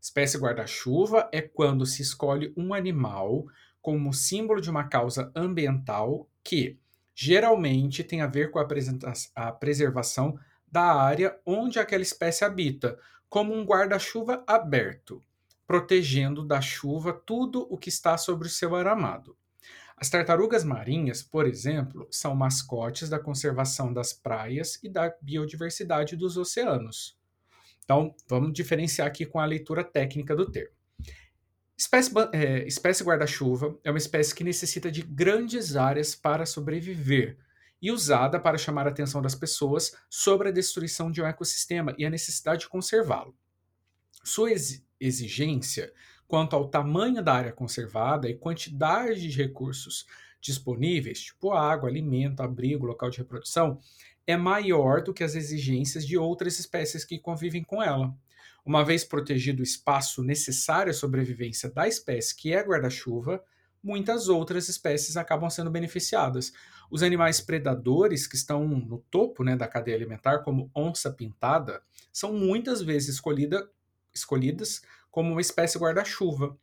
Espécie 0.00 0.38
guarda-chuva 0.38 1.28
é 1.32 1.42
quando 1.42 1.84
se 1.84 2.02
escolhe 2.02 2.52
um 2.56 2.72
animal 2.72 3.46
como 3.82 4.12
símbolo 4.12 4.60
de 4.60 4.70
uma 4.70 4.84
causa 4.84 5.32
ambiental 5.34 6.28
que 6.44 6.78
geralmente 7.14 8.04
tem 8.04 8.20
a 8.20 8.26
ver 8.26 8.50
com 8.50 8.58
a, 8.58 8.66
a 9.34 9.52
preservação 9.52 10.38
da 10.70 10.82
área 10.82 11.38
onde 11.46 11.78
aquela 11.78 12.02
espécie 12.02 12.44
habita, 12.44 12.98
como 13.28 13.54
um 13.54 13.64
guarda-chuva 13.64 14.44
aberto, 14.46 15.22
protegendo 15.66 16.44
da 16.44 16.60
chuva 16.60 17.12
tudo 17.12 17.66
o 17.70 17.78
que 17.78 17.88
está 17.88 18.18
sobre 18.18 18.46
o 18.46 18.50
seu 18.50 18.76
aramado. 18.76 19.36
As 19.96 20.10
tartarugas 20.10 20.62
marinhas, 20.62 21.22
por 21.22 21.46
exemplo, 21.46 22.06
são 22.10 22.34
mascotes 22.34 23.08
da 23.08 23.18
conservação 23.18 23.92
das 23.92 24.12
praias 24.12 24.78
e 24.82 24.90
da 24.90 25.14
biodiversidade 25.22 26.16
dos 26.16 26.36
oceanos. 26.36 27.16
Então, 27.82 28.14
vamos 28.28 28.52
diferenciar 28.52 29.08
aqui 29.08 29.24
com 29.24 29.40
a 29.40 29.46
leitura 29.46 29.82
técnica 29.82 30.36
do 30.36 30.50
termo. 30.50 30.74
Espécie, 31.78 32.10
é, 32.32 32.66
espécie 32.66 33.04
guarda-chuva 33.04 33.78
é 33.84 33.90
uma 33.90 33.98
espécie 33.98 34.34
que 34.34 34.44
necessita 34.44 34.90
de 34.90 35.02
grandes 35.02 35.76
áreas 35.76 36.14
para 36.14 36.44
sobreviver 36.44 37.38
e 37.80 37.90
usada 37.90 38.40
para 38.40 38.58
chamar 38.58 38.86
a 38.86 38.90
atenção 38.90 39.22
das 39.22 39.34
pessoas 39.34 39.96
sobre 40.10 40.48
a 40.48 40.52
destruição 40.52 41.10
de 41.10 41.22
um 41.22 41.26
ecossistema 41.26 41.94
e 41.98 42.04
a 42.04 42.10
necessidade 42.10 42.60
de 42.60 42.68
conservá-lo. 42.68 43.36
Sua 44.24 44.50
exigência 44.98 45.92
quanto 46.28 46.54
ao 46.54 46.68
tamanho 46.68 47.22
da 47.22 47.34
área 47.34 47.52
conservada 47.52 48.28
e 48.28 48.36
quantidade 48.36 49.28
de 49.28 49.36
recursos 49.36 50.06
disponíveis, 50.40 51.20
tipo 51.20 51.52
água, 51.52 51.88
alimento, 51.88 52.40
abrigo, 52.40 52.86
local 52.86 53.10
de 53.10 53.18
reprodução, 53.18 53.78
é 54.26 54.36
maior 54.36 55.02
do 55.02 55.14
que 55.14 55.24
as 55.24 55.34
exigências 55.34 56.06
de 56.06 56.18
outras 56.18 56.58
espécies 56.58 57.04
que 57.04 57.18
convivem 57.18 57.62
com 57.62 57.82
ela. 57.82 58.14
Uma 58.64 58.84
vez 58.84 59.04
protegido 59.04 59.60
o 59.60 59.64
espaço 59.64 60.22
necessário 60.22 60.90
à 60.90 60.94
sobrevivência 60.94 61.70
da 61.70 61.86
espécie 61.86 62.34
que 62.34 62.52
é 62.52 62.60
guarda-chuva, 62.60 63.42
muitas 63.82 64.28
outras 64.28 64.68
espécies 64.68 65.16
acabam 65.16 65.48
sendo 65.48 65.70
beneficiadas. 65.70 66.52
Os 66.90 67.04
animais 67.04 67.40
predadores 67.40 68.26
que 68.26 68.34
estão 68.34 68.66
no 68.66 68.98
topo 69.10 69.44
né, 69.44 69.54
da 69.54 69.68
cadeia 69.68 69.96
alimentar, 69.96 70.40
como 70.40 70.68
onça 70.74 71.12
pintada, 71.12 71.80
são 72.12 72.32
muitas 72.32 72.82
vezes 72.82 73.14
escolhida, 73.14 73.70
escolhidas 74.12 74.82
como 75.16 75.32
uma 75.32 75.40
espécie 75.40 75.78
guarda-chuva. 75.78 76.58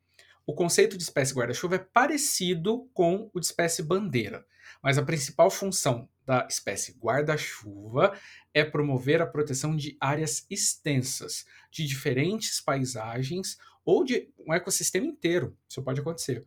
o 0.46 0.54
conceito 0.54 0.96
de 0.96 1.02
espécie 1.02 1.34
guarda-chuva 1.34 1.78
é 1.78 1.80
parecido 1.80 2.88
com 2.94 3.32
o 3.34 3.40
de 3.40 3.48
espécie 3.48 3.82
bandeira, 3.82 4.46
mas 4.80 4.96
a 4.96 5.02
principal 5.02 5.50
função 5.50 6.08
da 6.24 6.46
espécie 6.48 6.96
guarda-chuva 7.00 8.16
é 8.54 8.64
promover 8.64 9.24
a 9.24 9.26
proteção 9.26 9.76
de 9.76 9.98
áreas 10.00 10.46
extensas, 10.52 11.48
de 11.72 11.84
diferentes 11.88 12.62
paisagens 12.62 13.58
ou 13.84 14.04
de 14.04 14.30
um 14.46 14.54
ecossistema 14.54 15.08
inteiro. 15.08 15.58
Isso 15.68 15.82
pode 15.82 16.02
acontecer. 16.02 16.46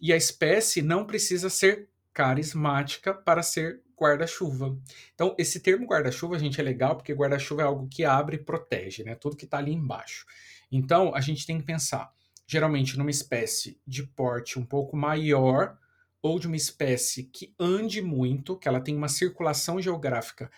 E 0.00 0.10
a 0.10 0.16
espécie 0.16 0.80
não 0.80 1.04
precisa 1.04 1.50
ser 1.50 1.86
carismática 2.14 3.12
para 3.12 3.42
ser 3.42 3.82
guarda-chuva. 4.02 4.76
Então, 5.14 5.34
esse 5.38 5.60
termo 5.60 5.86
guarda-chuva, 5.86 6.38
gente, 6.38 6.60
é 6.60 6.64
legal 6.64 6.96
porque 6.96 7.14
guarda-chuva 7.14 7.62
é 7.62 7.64
algo 7.64 7.88
que 7.88 8.04
abre 8.04 8.36
e 8.36 8.44
protege, 8.44 9.04
né? 9.04 9.14
Tudo 9.14 9.36
que 9.36 9.44
está 9.44 9.58
ali 9.58 9.72
embaixo. 9.72 10.26
Então, 10.70 11.14
a 11.14 11.20
gente 11.20 11.46
tem 11.46 11.58
que 11.58 11.64
pensar, 11.64 12.12
geralmente, 12.46 12.98
numa 12.98 13.10
espécie 13.10 13.80
de 13.86 14.02
porte 14.02 14.58
um 14.58 14.64
pouco 14.64 14.96
maior 14.96 15.78
ou 16.20 16.38
de 16.38 16.46
uma 16.46 16.56
espécie 16.56 17.24
que 17.24 17.54
ande 17.58 18.00
muito, 18.00 18.56
que 18.56 18.68
ela 18.68 18.80
tem 18.80 18.96
uma 18.96 19.08
circulação 19.08 19.80
geográfica 19.80 20.50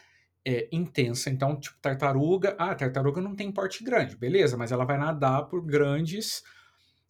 é, 0.45 0.69
intensa. 0.71 1.31
Então, 1.31 1.59
tipo, 1.59 1.79
tartaruga. 1.81 2.55
Ah, 2.59 2.75
tartaruga 2.75 3.21
não 3.21 3.35
tem 3.35 3.51
porte 3.51 3.83
grande, 3.83 4.17
beleza, 4.17 4.57
mas 4.57 4.73
ela 4.73 4.85
vai 4.85 4.99
nadar 4.99 5.47
por 5.49 5.65
grandes. 5.65 6.43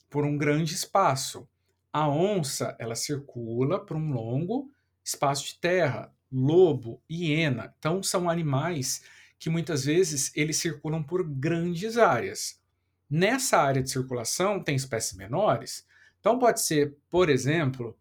por 0.09 0.25
um 0.25 0.39
grande 0.39 0.75
espaço. 0.75 1.49
A 1.93 2.09
onça, 2.09 2.77
ela 2.79 2.95
circula 2.95 3.85
por 3.85 3.97
um 3.97 4.13
longo 4.13 4.71
espaço 5.05 5.45
de 5.47 5.59
terra 5.61 6.13
lobo, 6.35 7.01
hiena. 7.09 7.73
Então 7.79 8.03
são 8.03 8.29
animais 8.29 9.03
que 9.39 9.49
muitas 9.49 9.85
vezes 9.85 10.33
eles 10.35 10.57
circulam 10.57 11.03
por 11.03 11.23
grandes 11.23 11.97
áreas. 11.97 12.61
Nessa 13.09 13.59
área 13.59 13.83
de 13.83 13.91
circulação 13.91 14.63
tem 14.63 14.75
espécies 14.75 15.17
menores. 15.17 15.87
Então 16.19 16.39
pode 16.39 16.61
ser, 16.63 16.97
por 17.09 17.29
exemplo, 17.29 17.97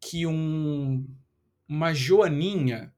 que 0.00 0.26
um, 0.26 1.04
uma 1.68 1.92
joaninha 1.92 2.94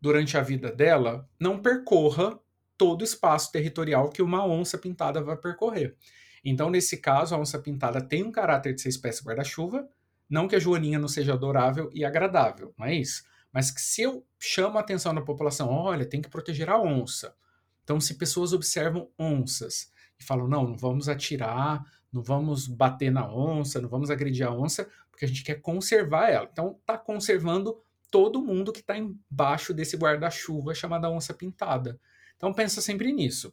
durante 0.00 0.36
a 0.36 0.42
vida 0.42 0.70
dela 0.70 1.28
não 1.38 1.60
percorra 1.62 2.38
todo 2.76 3.02
o 3.02 3.04
espaço 3.04 3.52
territorial 3.52 4.08
que 4.08 4.22
uma 4.22 4.46
onça 4.46 4.76
pintada 4.76 5.22
vai 5.22 5.36
percorrer. 5.36 5.96
Então, 6.44 6.70
nesse 6.70 6.96
caso, 6.96 7.34
a 7.34 7.38
onça 7.38 7.58
pintada 7.58 8.00
tem 8.00 8.22
um 8.22 8.32
caráter 8.32 8.74
de 8.74 8.80
ser 8.80 8.88
espécie 8.88 9.22
guarda-chuva, 9.22 9.86
não 10.28 10.48
que 10.48 10.56
a 10.56 10.58
joaninha 10.58 10.98
não 10.98 11.08
seja 11.08 11.34
adorável 11.34 11.90
e 11.92 12.04
agradável, 12.04 12.74
não 12.78 12.86
é 12.86 12.94
isso? 12.94 13.24
Mas 13.52 13.70
que 13.70 13.80
se 13.80 14.02
eu 14.02 14.24
chamo 14.38 14.78
a 14.78 14.80
atenção 14.80 15.14
da 15.14 15.20
população, 15.20 15.68
olha, 15.68 16.06
tem 16.06 16.22
que 16.22 16.28
proteger 16.28 16.70
a 16.70 16.80
onça. 16.80 17.34
Então, 17.82 18.00
se 18.00 18.14
pessoas 18.14 18.52
observam 18.52 19.10
onças 19.18 19.92
e 20.18 20.24
falam, 20.24 20.46
não, 20.46 20.68
não 20.68 20.76
vamos 20.76 21.08
atirar, 21.08 21.84
não 22.12 22.22
vamos 22.22 22.68
bater 22.68 23.10
na 23.10 23.28
onça, 23.32 23.80
não 23.80 23.88
vamos 23.88 24.10
agredir 24.10 24.46
a 24.46 24.52
onça, 24.52 24.88
porque 25.10 25.24
a 25.24 25.28
gente 25.28 25.42
quer 25.42 25.60
conservar 25.60 26.28
ela. 26.28 26.48
Então, 26.50 26.76
está 26.80 26.96
conservando 26.96 27.82
todo 28.10 28.42
mundo 28.42 28.72
que 28.72 28.80
está 28.80 28.96
embaixo 28.96 29.74
desse 29.74 29.96
guarda-chuva 29.96 30.74
chamada 30.74 31.10
onça 31.10 31.34
pintada. 31.34 31.98
Então, 32.36 32.52
pensa 32.52 32.80
sempre 32.80 33.12
nisso. 33.12 33.52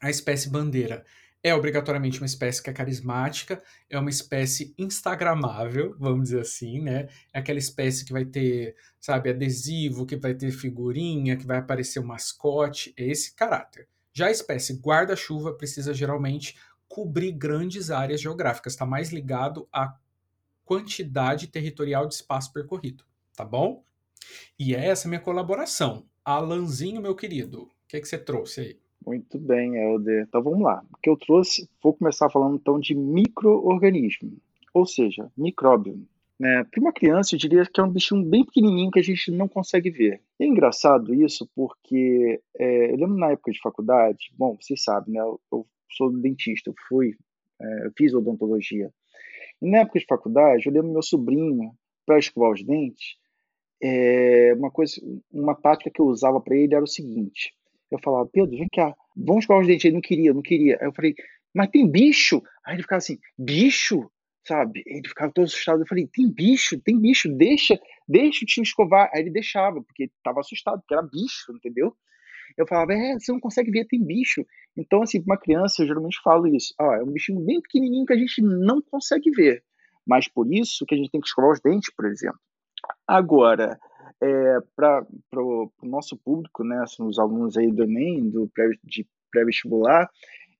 A 0.00 0.10
espécie 0.10 0.48
bandeira 0.48 1.04
é 1.42 1.54
obrigatoriamente 1.54 2.20
uma 2.20 2.26
espécie 2.26 2.62
que 2.62 2.68
é 2.68 2.72
carismática, 2.72 3.62
é 3.88 3.98
uma 3.98 4.10
espécie 4.10 4.74
instagramável, 4.76 5.94
vamos 5.98 6.24
dizer 6.24 6.40
assim, 6.40 6.80
né? 6.80 7.08
É 7.32 7.38
aquela 7.38 7.58
espécie 7.58 8.04
que 8.04 8.12
vai 8.12 8.24
ter, 8.24 8.74
sabe, 9.00 9.30
adesivo, 9.30 10.04
que 10.04 10.16
vai 10.16 10.34
ter 10.34 10.50
figurinha, 10.50 11.36
que 11.36 11.46
vai 11.46 11.58
aparecer 11.58 12.00
o 12.00 12.02
um 12.02 12.06
mascote, 12.06 12.92
é 12.96 13.04
esse 13.04 13.34
caráter. 13.34 13.88
Já 14.12 14.26
a 14.26 14.32
espécie 14.32 14.74
guarda-chuva 14.74 15.54
precisa 15.54 15.94
geralmente 15.94 16.58
cobrir 16.88 17.32
grandes 17.32 17.90
áreas 17.90 18.20
geográficas, 18.20 18.72
está 18.72 18.84
mais 18.84 19.12
ligado 19.12 19.68
à 19.72 19.96
quantidade 20.64 21.46
territorial 21.46 22.06
de 22.06 22.14
espaço 22.14 22.52
percorrido, 22.52 23.04
tá 23.34 23.44
bom? 23.44 23.84
E 24.58 24.74
é 24.74 24.86
essa 24.86 25.08
minha 25.08 25.20
colaboração. 25.20 26.06
Alanzinho, 26.24 27.00
meu 27.00 27.14
querido, 27.14 27.62
o 27.62 27.70
que, 27.86 27.96
é 27.96 28.00
que 28.00 28.08
você 28.08 28.18
trouxe 28.18 28.60
aí? 28.60 28.87
Muito 29.04 29.38
bem, 29.38 29.76
Helder. 29.76 30.24
Então 30.28 30.42
vamos 30.42 30.60
lá. 30.60 30.84
O 30.92 30.96
que 30.98 31.08
eu 31.08 31.16
trouxe, 31.16 31.68
vou 31.82 31.94
começar 31.94 32.28
falando 32.30 32.56
então 32.56 32.78
de 32.78 32.94
microorganismo, 32.94 34.32
ou 34.74 34.86
seja, 34.86 35.30
micróbio. 35.36 36.06
Né? 36.38 36.64
Para 36.70 36.80
uma 36.80 36.92
criança, 36.92 37.34
eu 37.34 37.38
diria 37.38 37.64
que 37.64 37.80
é 37.80 37.84
um 37.84 37.90
bichinho 37.90 38.24
bem 38.24 38.44
pequenininho 38.44 38.90
que 38.90 39.00
a 39.00 39.02
gente 39.02 39.30
não 39.32 39.48
consegue 39.48 39.90
ver. 39.90 40.20
é 40.38 40.46
engraçado 40.46 41.12
isso 41.12 41.48
porque 41.54 42.40
é, 42.56 42.92
eu 42.92 42.96
lembro 42.96 43.16
na 43.16 43.32
época 43.32 43.50
de 43.50 43.60
faculdade, 43.60 44.30
bom, 44.36 44.56
vocês 44.60 44.82
sabem, 44.82 45.14
né? 45.14 45.20
Eu, 45.20 45.40
eu 45.52 45.66
sou 45.90 46.12
dentista, 46.12 46.70
eu 46.70 46.74
fui, 46.88 47.16
é, 47.60 47.86
eu 47.86 47.92
fiz 47.96 48.14
odontologia. 48.14 48.92
E 49.60 49.68
na 49.68 49.78
época 49.78 49.98
de 49.98 50.06
faculdade, 50.06 50.66
eu 50.66 50.72
lembro 50.72 50.92
meu 50.92 51.02
sobrinho, 51.02 51.72
para 52.06 52.18
escovar 52.18 52.52
os 52.52 52.64
dentes, 52.64 53.16
é, 53.82 54.54
uma 54.56 54.70
coisa, 54.70 54.94
uma 55.30 55.54
tática 55.54 55.90
que 55.90 56.00
eu 56.00 56.06
usava 56.06 56.40
para 56.40 56.56
ele 56.56 56.74
era 56.74 56.82
o 56.82 56.88
seguinte: 56.88 57.54
eu 57.90 57.98
falava, 58.02 58.28
Pedro, 58.32 58.50
vem 58.50 58.68
cá, 58.72 58.94
vamos 59.16 59.44
escovar 59.44 59.62
os 59.62 59.68
dentes. 59.68 59.84
Ele 59.84 59.94
não 59.94 60.00
queria, 60.00 60.34
não 60.34 60.42
queria. 60.42 60.78
Aí 60.80 60.86
eu 60.86 60.92
falei, 60.92 61.14
mas 61.54 61.68
tem 61.70 61.90
bicho? 61.90 62.42
Aí 62.64 62.74
ele 62.74 62.82
ficava 62.82 62.98
assim, 62.98 63.18
bicho? 63.38 64.10
Sabe? 64.46 64.82
Ele 64.86 65.08
ficava 65.08 65.32
todo 65.32 65.44
assustado. 65.44 65.82
Eu 65.82 65.86
falei, 65.86 66.06
tem 66.06 66.30
bicho, 66.30 66.80
tem 66.80 66.98
bicho, 66.98 67.28
deixa, 67.36 67.78
deixa 68.06 68.44
o 68.44 68.46
tio 68.46 68.62
escovar. 68.62 69.10
Aí 69.12 69.22
ele 69.22 69.30
deixava, 69.30 69.82
porque 69.82 70.04
estava 70.04 70.40
assustado, 70.40 70.80
porque 70.80 70.94
era 70.94 71.02
bicho, 71.02 71.52
entendeu? 71.54 71.94
Eu 72.56 72.66
falava, 72.66 72.92
é, 72.92 73.14
você 73.14 73.30
não 73.32 73.40
consegue 73.40 73.70
ver, 73.70 73.86
tem 73.86 74.02
bicho. 74.02 74.44
Então, 74.76 75.02
assim, 75.02 75.22
para 75.22 75.34
uma 75.34 75.40
criança, 75.40 75.82
eu 75.82 75.86
geralmente 75.86 76.20
falo 76.22 76.46
isso. 76.46 76.74
Ó, 76.80 76.94
é 76.94 77.02
um 77.02 77.12
bichinho 77.12 77.40
bem 77.40 77.60
pequenininho 77.60 78.06
que 78.06 78.12
a 78.12 78.16
gente 78.16 78.40
não 78.42 78.80
consegue 78.80 79.30
ver. 79.30 79.62
Mas 80.06 80.26
por 80.28 80.52
isso 80.52 80.86
que 80.86 80.94
a 80.94 80.98
gente 80.98 81.10
tem 81.10 81.20
que 81.20 81.26
escovar 81.26 81.52
os 81.52 81.60
dentes, 81.60 81.92
por 81.94 82.06
exemplo. 82.06 82.38
Agora, 83.06 83.78
é, 84.20 84.58
para 84.74 85.04
o 85.34 85.70
nosso 85.82 86.16
público, 86.16 86.64
né, 86.64 86.84
são 86.86 87.06
os 87.06 87.18
alunos 87.18 87.56
aí 87.56 87.70
do 87.70 87.84
Enem, 87.84 88.28
do 88.30 88.48
pré, 88.48 88.70
de 88.84 89.06
pré-vestibular, 89.30 90.08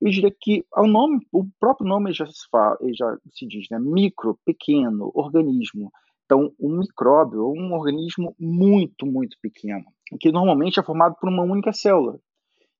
eu 0.01 0.09
diria 0.09 0.31
que 0.31 0.63
o 0.77 0.87
nome, 0.87 1.19
o 1.31 1.45
próprio 1.59 1.87
nome 1.87 2.13
já 2.13 2.25
se 2.25 2.47
fala, 2.49 2.77
já 2.93 3.17
se 3.33 3.45
diz, 3.45 3.67
né, 3.69 3.77
micro, 3.79 4.39
pequeno, 4.45 5.11
organismo. 5.13 5.91
Então, 6.25 6.53
um 6.59 6.77
micróbio 6.79 7.41
é 7.41 7.59
um 7.59 7.73
organismo 7.73 8.35
muito, 8.39 9.05
muito 9.05 9.35
pequeno, 9.41 9.83
que 10.21 10.31
normalmente 10.31 10.79
é 10.79 10.83
formado 10.83 11.15
por 11.19 11.27
uma 11.27 11.43
única 11.43 11.73
célula. 11.73 12.19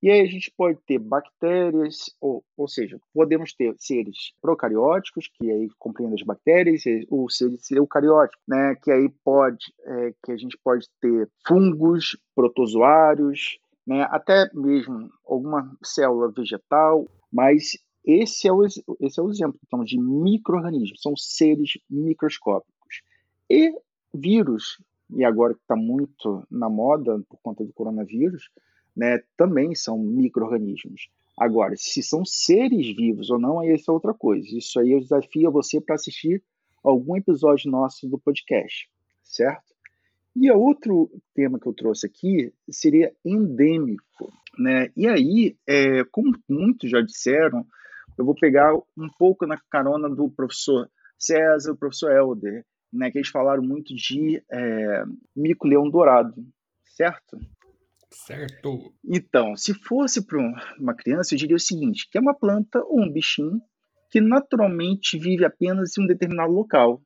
E 0.01 0.09
aí 0.09 0.21
a 0.21 0.25
gente 0.25 0.49
pode 0.55 0.79
ter 0.87 0.97
bactérias, 0.97 2.15
ou, 2.21 2.43
ou 2.55 2.67
seja, 2.69 2.99
podemos 3.13 3.53
ter 3.53 3.75
seres 3.77 4.33
procarióticos, 4.41 5.27
que 5.27 5.51
aí 5.51 5.67
compreendem 5.77 6.15
as 6.15 6.25
bactérias, 6.25 6.83
ou 7.09 7.29
seres 7.29 7.69
eucarióticos, 7.71 8.41
né, 8.47 8.75
que 8.81 8.91
aí 8.91 9.09
pode, 9.23 9.73
é, 9.83 10.13
que 10.23 10.31
a 10.31 10.37
gente 10.37 10.57
pode 10.63 10.87
ter 11.01 11.29
fungos, 11.45 12.17
protozoários, 12.33 13.59
né, 13.85 14.07
até 14.09 14.49
mesmo 14.53 15.09
alguma 15.25 15.77
célula 15.83 16.31
vegetal, 16.31 17.05
mas 17.31 17.77
esse 18.05 18.47
é 18.47 18.53
o, 18.53 18.65
esse 18.65 19.19
é 19.19 19.21
o 19.21 19.29
exemplo 19.29 19.59
então, 19.67 19.83
de 19.83 19.99
micro-organismos, 19.99 21.01
são 21.01 21.15
seres 21.17 21.77
microscópicos. 21.89 23.01
E 23.49 23.73
vírus, 24.13 24.81
e 25.09 25.25
agora 25.25 25.53
que 25.53 25.61
está 25.61 25.75
muito 25.75 26.45
na 26.49 26.69
moda 26.69 27.21
por 27.27 27.39
conta 27.41 27.65
do 27.65 27.73
coronavírus, 27.73 28.49
né, 28.99 29.23
também 29.37 29.73
são 29.73 29.97
micro-organismos. 29.97 31.09
Agora, 31.37 31.73
se 31.77 32.03
são 32.03 32.25
seres 32.25 32.93
vivos 32.93 33.29
ou 33.29 33.39
não, 33.39 33.61
aí 33.61 33.69
é 33.69 33.91
outra 33.91 34.13
coisa. 34.13 34.45
Isso 34.51 34.77
aí 34.77 34.91
eu 34.91 34.99
desafio 34.99 35.49
você 35.49 35.79
para 35.79 35.95
assistir 35.95 36.43
algum 36.83 37.15
episódio 37.15 37.71
nosso 37.71 38.09
do 38.09 38.19
podcast, 38.19 38.89
certo? 39.23 39.73
E 40.35 40.51
outro 40.51 41.09
tema 41.33 41.57
que 41.57 41.65
eu 41.65 41.73
trouxe 41.73 42.07
aqui 42.07 42.53
seria 42.69 43.13
endêmico, 43.23 44.33
né? 44.57 44.91
E 44.97 45.07
aí, 45.07 45.55
é, 45.65 46.03
como 46.11 46.37
muitos 46.49 46.89
já 46.89 46.99
disseram, 46.99 47.65
eu 48.17 48.25
vou 48.25 48.35
pegar 48.35 48.75
um 48.75 49.07
pouco 49.17 49.45
na 49.45 49.57
carona 49.71 50.09
do 50.09 50.29
professor 50.29 50.89
César, 51.17 51.71
o 51.71 51.77
professor 51.77 52.11
Helder, 52.11 52.65
né? 52.91 53.09
Que 53.11 53.19
eles 53.19 53.29
falaram 53.29 53.63
muito 53.63 53.95
de 53.95 54.43
é, 54.51 55.03
mico-leão 55.33 55.89
dourado, 55.89 56.45
certo? 56.83 57.39
Certo. 58.11 58.93
Então, 59.05 59.55
se 59.55 59.73
fosse 59.73 60.25
para 60.25 60.39
uma 60.79 60.95
criança, 60.95 61.33
eu 61.33 61.37
diria 61.37 61.55
o 61.55 61.59
seguinte: 61.59 62.07
que 62.09 62.17
é 62.17 62.21
uma 62.21 62.33
planta 62.33 62.83
ou 62.83 63.01
um 63.01 63.11
bichinho 63.11 63.61
que 64.09 64.19
naturalmente 64.19 65.17
vive 65.17 65.45
apenas 65.45 65.97
em 65.97 66.03
um 66.03 66.07
determinado 66.07 66.51
local, 66.51 67.01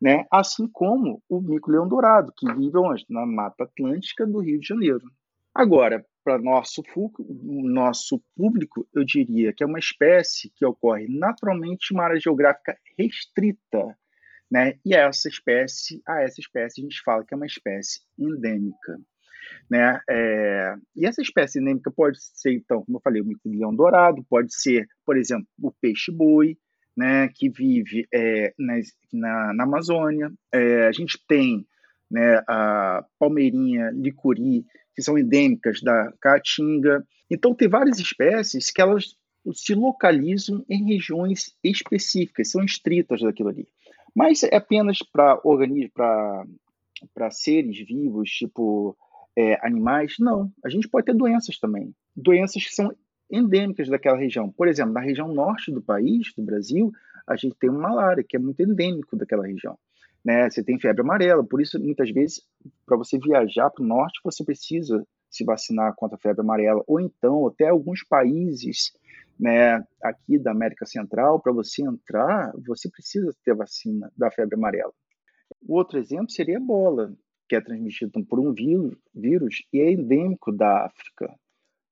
né? 0.00 0.26
Assim 0.30 0.66
como 0.66 1.22
o 1.28 1.40
mico-leão 1.40 1.88
dourado, 1.88 2.32
que 2.36 2.52
vive 2.52 2.76
onde? 2.78 3.06
Na 3.08 3.24
Mata 3.24 3.64
Atlântica 3.64 4.26
do 4.26 4.40
Rio 4.40 4.58
de 4.58 4.66
Janeiro. 4.66 5.02
Agora, 5.54 6.04
para 6.24 6.38
nosso 6.38 6.82
nosso 7.42 8.22
público, 8.36 8.86
eu 8.92 9.04
diria 9.04 9.52
que 9.52 9.62
é 9.62 9.66
uma 9.66 9.78
espécie 9.78 10.50
que 10.54 10.64
ocorre 10.64 11.06
naturalmente 11.08 11.90
em 11.90 11.94
uma 11.94 12.04
área 12.04 12.20
geográfica 12.20 12.76
restrita, 12.98 13.96
né? 14.50 14.78
E 14.84 14.94
essa 14.94 15.28
espécie, 15.28 16.02
a 16.06 16.22
essa 16.22 16.40
espécie 16.40 16.80
a 16.80 16.84
gente 16.84 17.00
fala 17.02 17.24
que 17.24 17.32
é 17.32 17.36
uma 17.36 17.46
espécie 17.46 18.00
endêmica. 18.18 19.00
Né? 19.70 20.00
É, 20.08 20.74
e 20.96 21.06
essa 21.06 21.20
espécie 21.20 21.60
endêmica 21.60 21.90
pode 21.90 22.18
ser, 22.20 22.52
então, 22.52 22.82
como 22.84 22.98
eu 22.98 23.02
falei, 23.02 23.20
o 23.20 23.26
mico-leão 23.26 23.74
dourado, 23.74 24.24
pode 24.28 24.54
ser, 24.54 24.86
por 25.04 25.16
exemplo, 25.16 25.46
o 25.62 25.70
peixe-boi, 25.70 26.56
né, 26.96 27.28
que 27.28 27.48
vive 27.48 28.08
é, 28.12 28.52
na, 29.12 29.52
na, 29.54 29.64
Amazônia. 29.64 30.32
É, 30.52 30.86
a 30.86 30.92
gente 30.92 31.22
tem 31.28 31.66
né, 32.10 32.42
a 32.48 33.04
palmeirinha, 33.18 33.90
licuri, 33.92 34.64
que 34.96 35.02
são 35.02 35.18
endêmicas 35.18 35.80
da 35.80 36.12
Caatinga. 36.20 37.06
Então, 37.30 37.54
tem 37.54 37.68
várias 37.68 38.00
espécies 38.00 38.70
que 38.70 38.80
elas 38.80 39.14
se 39.54 39.74
localizam 39.74 40.64
em 40.68 40.92
regiões 40.92 41.54
específicas, 41.62 42.50
são 42.50 42.64
estritas 42.64 43.20
daquilo 43.20 43.50
ali. 43.50 43.68
Mas 44.14 44.42
é 44.42 44.56
apenas 44.56 44.98
para 45.12 45.40
organismos, 45.44 45.92
para 45.94 47.30
seres 47.30 47.78
vivos, 47.86 48.30
tipo 48.30 48.96
é, 49.38 49.56
animais? 49.64 50.16
Não. 50.18 50.50
A 50.64 50.68
gente 50.68 50.88
pode 50.88 51.06
ter 51.06 51.14
doenças 51.14 51.58
também. 51.60 51.94
Doenças 52.16 52.64
que 52.64 52.74
são 52.74 52.92
endêmicas 53.30 53.88
daquela 53.88 54.18
região. 54.18 54.50
Por 54.50 54.66
exemplo, 54.66 54.92
na 54.92 55.00
região 55.00 55.32
norte 55.32 55.70
do 55.70 55.80
país, 55.80 56.32
do 56.36 56.42
Brasil, 56.42 56.90
a 57.24 57.36
gente 57.36 57.54
tem 57.54 57.70
uma 57.70 57.88
malária, 57.88 58.24
que 58.28 58.36
é 58.36 58.40
muito 58.40 58.60
endêmico 58.60 59.16
daquela 59.16 59.46
região. 59.46 59.78
Né? 60.24 60.50
Você 60.50 60.64
tem 60.64 60.80
febre 60.80 61.02
amarela, 61.02 61.44
por 61.44 61.60
isso, 61.60 61.78
muitas 61.78 62.10
vezes, 62.10 62.42
para 62.84 62.96
você 62.96 63.16
viajar 63.16 63.70
para 63.70 63.84
o 63.84 63.86
norte, 63.86 64.18
você 64.24 64.42
precisa 64.42 65.06
se 65.30 65.44
vacinar 65.44 65.94
contra 65.94 66.16
a 66.16 66.20
febre 66.20 66.40
amarela. 66.40 66.82
Ou 66.88 66.98
então, 66.98 67.46
até 67.46 67.68
alguns 67.68 68.02
países 68.02 68.92
né, 69.38 69.84
aqui 70.02 70.36
da 70.36 70.50
América 70.50 70.84
Central, 70.84 71.38
para 71.38 71.52
você 71.52 71.82
entrar, 71.82 72.52
você 72.66 72.90
precisa 72.90 73.32
ter 73.44 73.54
vacina 73.54 74.10
da 74.16 74.32
febre 74.32 74.56
amarela. 74.56 74.92
O 75.62 75.76
outro 75.76 75.98
exemplo 75.98 76.30
seria 76.30 76.58
a 76.58 76.60
ebola, 76.60 77.14
que 77.48 77.56
é 77.56 77.60
transmitido 77.60 78.24
por 78.24 78.38
um 78.38 78.52
vírus, 78.52 78.96
vírus 79.14 79.62
e 79.72 79.80
é 79.80 79.92
endêmico 79.92 80.52
da 80.52 80.84
África. 80.84 81.34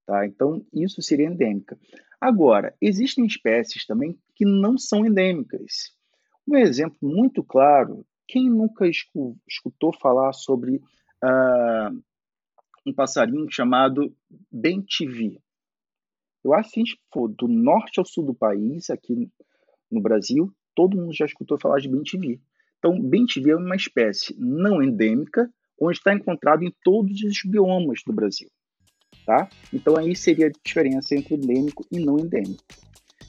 Tá? 0.04 0.26
Então, 0.26 0.64
isso 0.72 1.02
seria 1.02 1.26
endêmica. 1.26 1.78
Agora, 2.20 2.74
existem 2.80 3.26
espécies 3.26 3.86
também 3.86 4.18
que 4.34 4.44
não 4.44 4.78
são 4.78 5.04
endêmicas. 5.04 5.94
Um 6.46 6.56
exemplo 6.56 6.98
muito 7.02 7.42
claro, 7.42 8.06
quem 8.28 8.48
nunca 8.48 8.86
escutou 8.86 9.92
falar 9.92 10.32
sobre 10.32 10.76
uh, 10.76 12.02
um 12.86 12.92
passarinho 12.92 13.50
chamado 13.50 14.14
bentivi? 14.50 15.40
Eu 16.44 16.54
acho 16.54 16.70
que 16.70 16.84
for 17.12 17.28
do 17.28 17.48
norte 17.48 17.98
ao 17.98 18.06
sul 18.06 18.24
do 18.24 18.34
país, 18.34 18.88
aqui 18.90 19.28
no 19.90 20.00
Brasil, 20.00 20.52
todo 20.74 20.96
mundo 20.96 21.12
já 21.12 21.26
escutou 21.26 21.58
falar 21.58 21.80
de 21.80 21.88
bem-TV. 21.88 22.40
Então, 22.78 23.00
bem-TV 23.00 23.50
é 23.50 23.56
uma 23.56 23.76
espécie 23.76 24.34
não 24.38 24.82
endêmica, 24.82 25.48
onde 25.80 25.98
está 25.98 26.14
encontrado 26.14 26.64
em 26.64 26.72
todos 26.82 27.22
os 27.22 27.38
biomas 27.44 28.00
do 28.06 28.12
Brasil. 28.12 28.48
Tá? 29.24 29.48
Então, 29.72 29.96
aí 29.96 30.14
seria 30.14 30.46
a 30.46 30.52
diferença 30.64 31.14
entre 31.14 31.34
endêmico 31.34 31.84
e 31.90 31.98
não 31.98 32.18
endêmico. 32.18 32.62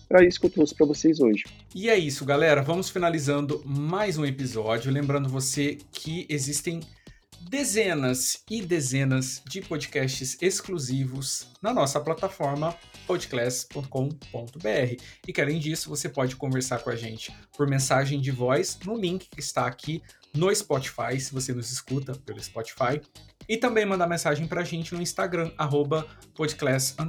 Era 0.09 0.25
isso 0.25 0.39
que 0.39 0.45
eu 0.45 0.51
trouxe 0.51 0.73
para 0.73 0.85
vocês 0.85 1.19
hoje. 1.19 1.43
E 1.75 1.89
é 1.89 1.97
isso, 1.97 2.23
galera. 2.23 2.61
Vamos 2.61 2.89
finalizando 2.89 3.61
mais 3.65 4.17
um 4.17 4.25
episódio. 4.25 4.91
Lembrando 4.91 5.27
você 5.27 5.77
que 5.91 6.25
existem 6.29 6.79
dezenas 7.41 8.43
e 8.49 8.61
dezenas 8.61 9.41
de 9.47 9.61
podcasts 9.61 10.37
exclusivos 10.41 11.47
na 11.61 11.73
nossa 11.73 11.99
plataforma 11.99 12.75
podclass.com.br. 13.05 15.01
E 15.27 15.33
que 15.33 15.41
além 15.41 15.59
disso, 15.59 15.89
você 15.89 16.09
pode 16.09 16.35
conversar 16.35 16.79
com 16.79 16.89
a 16.89 16.95
gente 16.95 17.35
por 17.55 17.67
mensagem 17.67 18.19
de 18.19 18.31
voz 18.31 18.77
no 18.85 18.95
link 18.95 19.29
que 19.29 19.39
está 19.39 19.65
aqui 19.65 20.01
no 20.33 20.53
Spotify, 20.53 21.19
se 21.19 21.33
você 21.33 21.53
nos 21.53 21.71
escuta 21.71 22.13
pelo 22.25 22.41
Spotify. 22.41 23.01
E 23.47 23.57
também 23.57 23.85
mandar 23.85 24.07
mensagem 24.07 24.45
para 24.45 24.61
a 24.61 24.63
gente 24.63 24.93
no 24.93 25.01
Instagram, 25.01 25.51
podclass_br. 26.35 27.05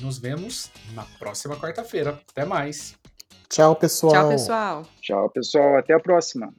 Nos 0.00 0.18
vemos 0.18 0.70
na 0.94 1.04
próxima 1.18 1.56
quarta-feira. 1.56 2.20
Até 2.30 2.44
mais. 2.44 2.94
Tchau, 3.48 3.74
pessoal. 3.76 4.12
Tchau, 4.12 4.28
pessoal. 4.28 4.86
Tchau, 5.00 5.30
pessoal. 5.30 5.78
Até 5.78 5.94
a 5.94 6.00
próxima. 6.00 6.54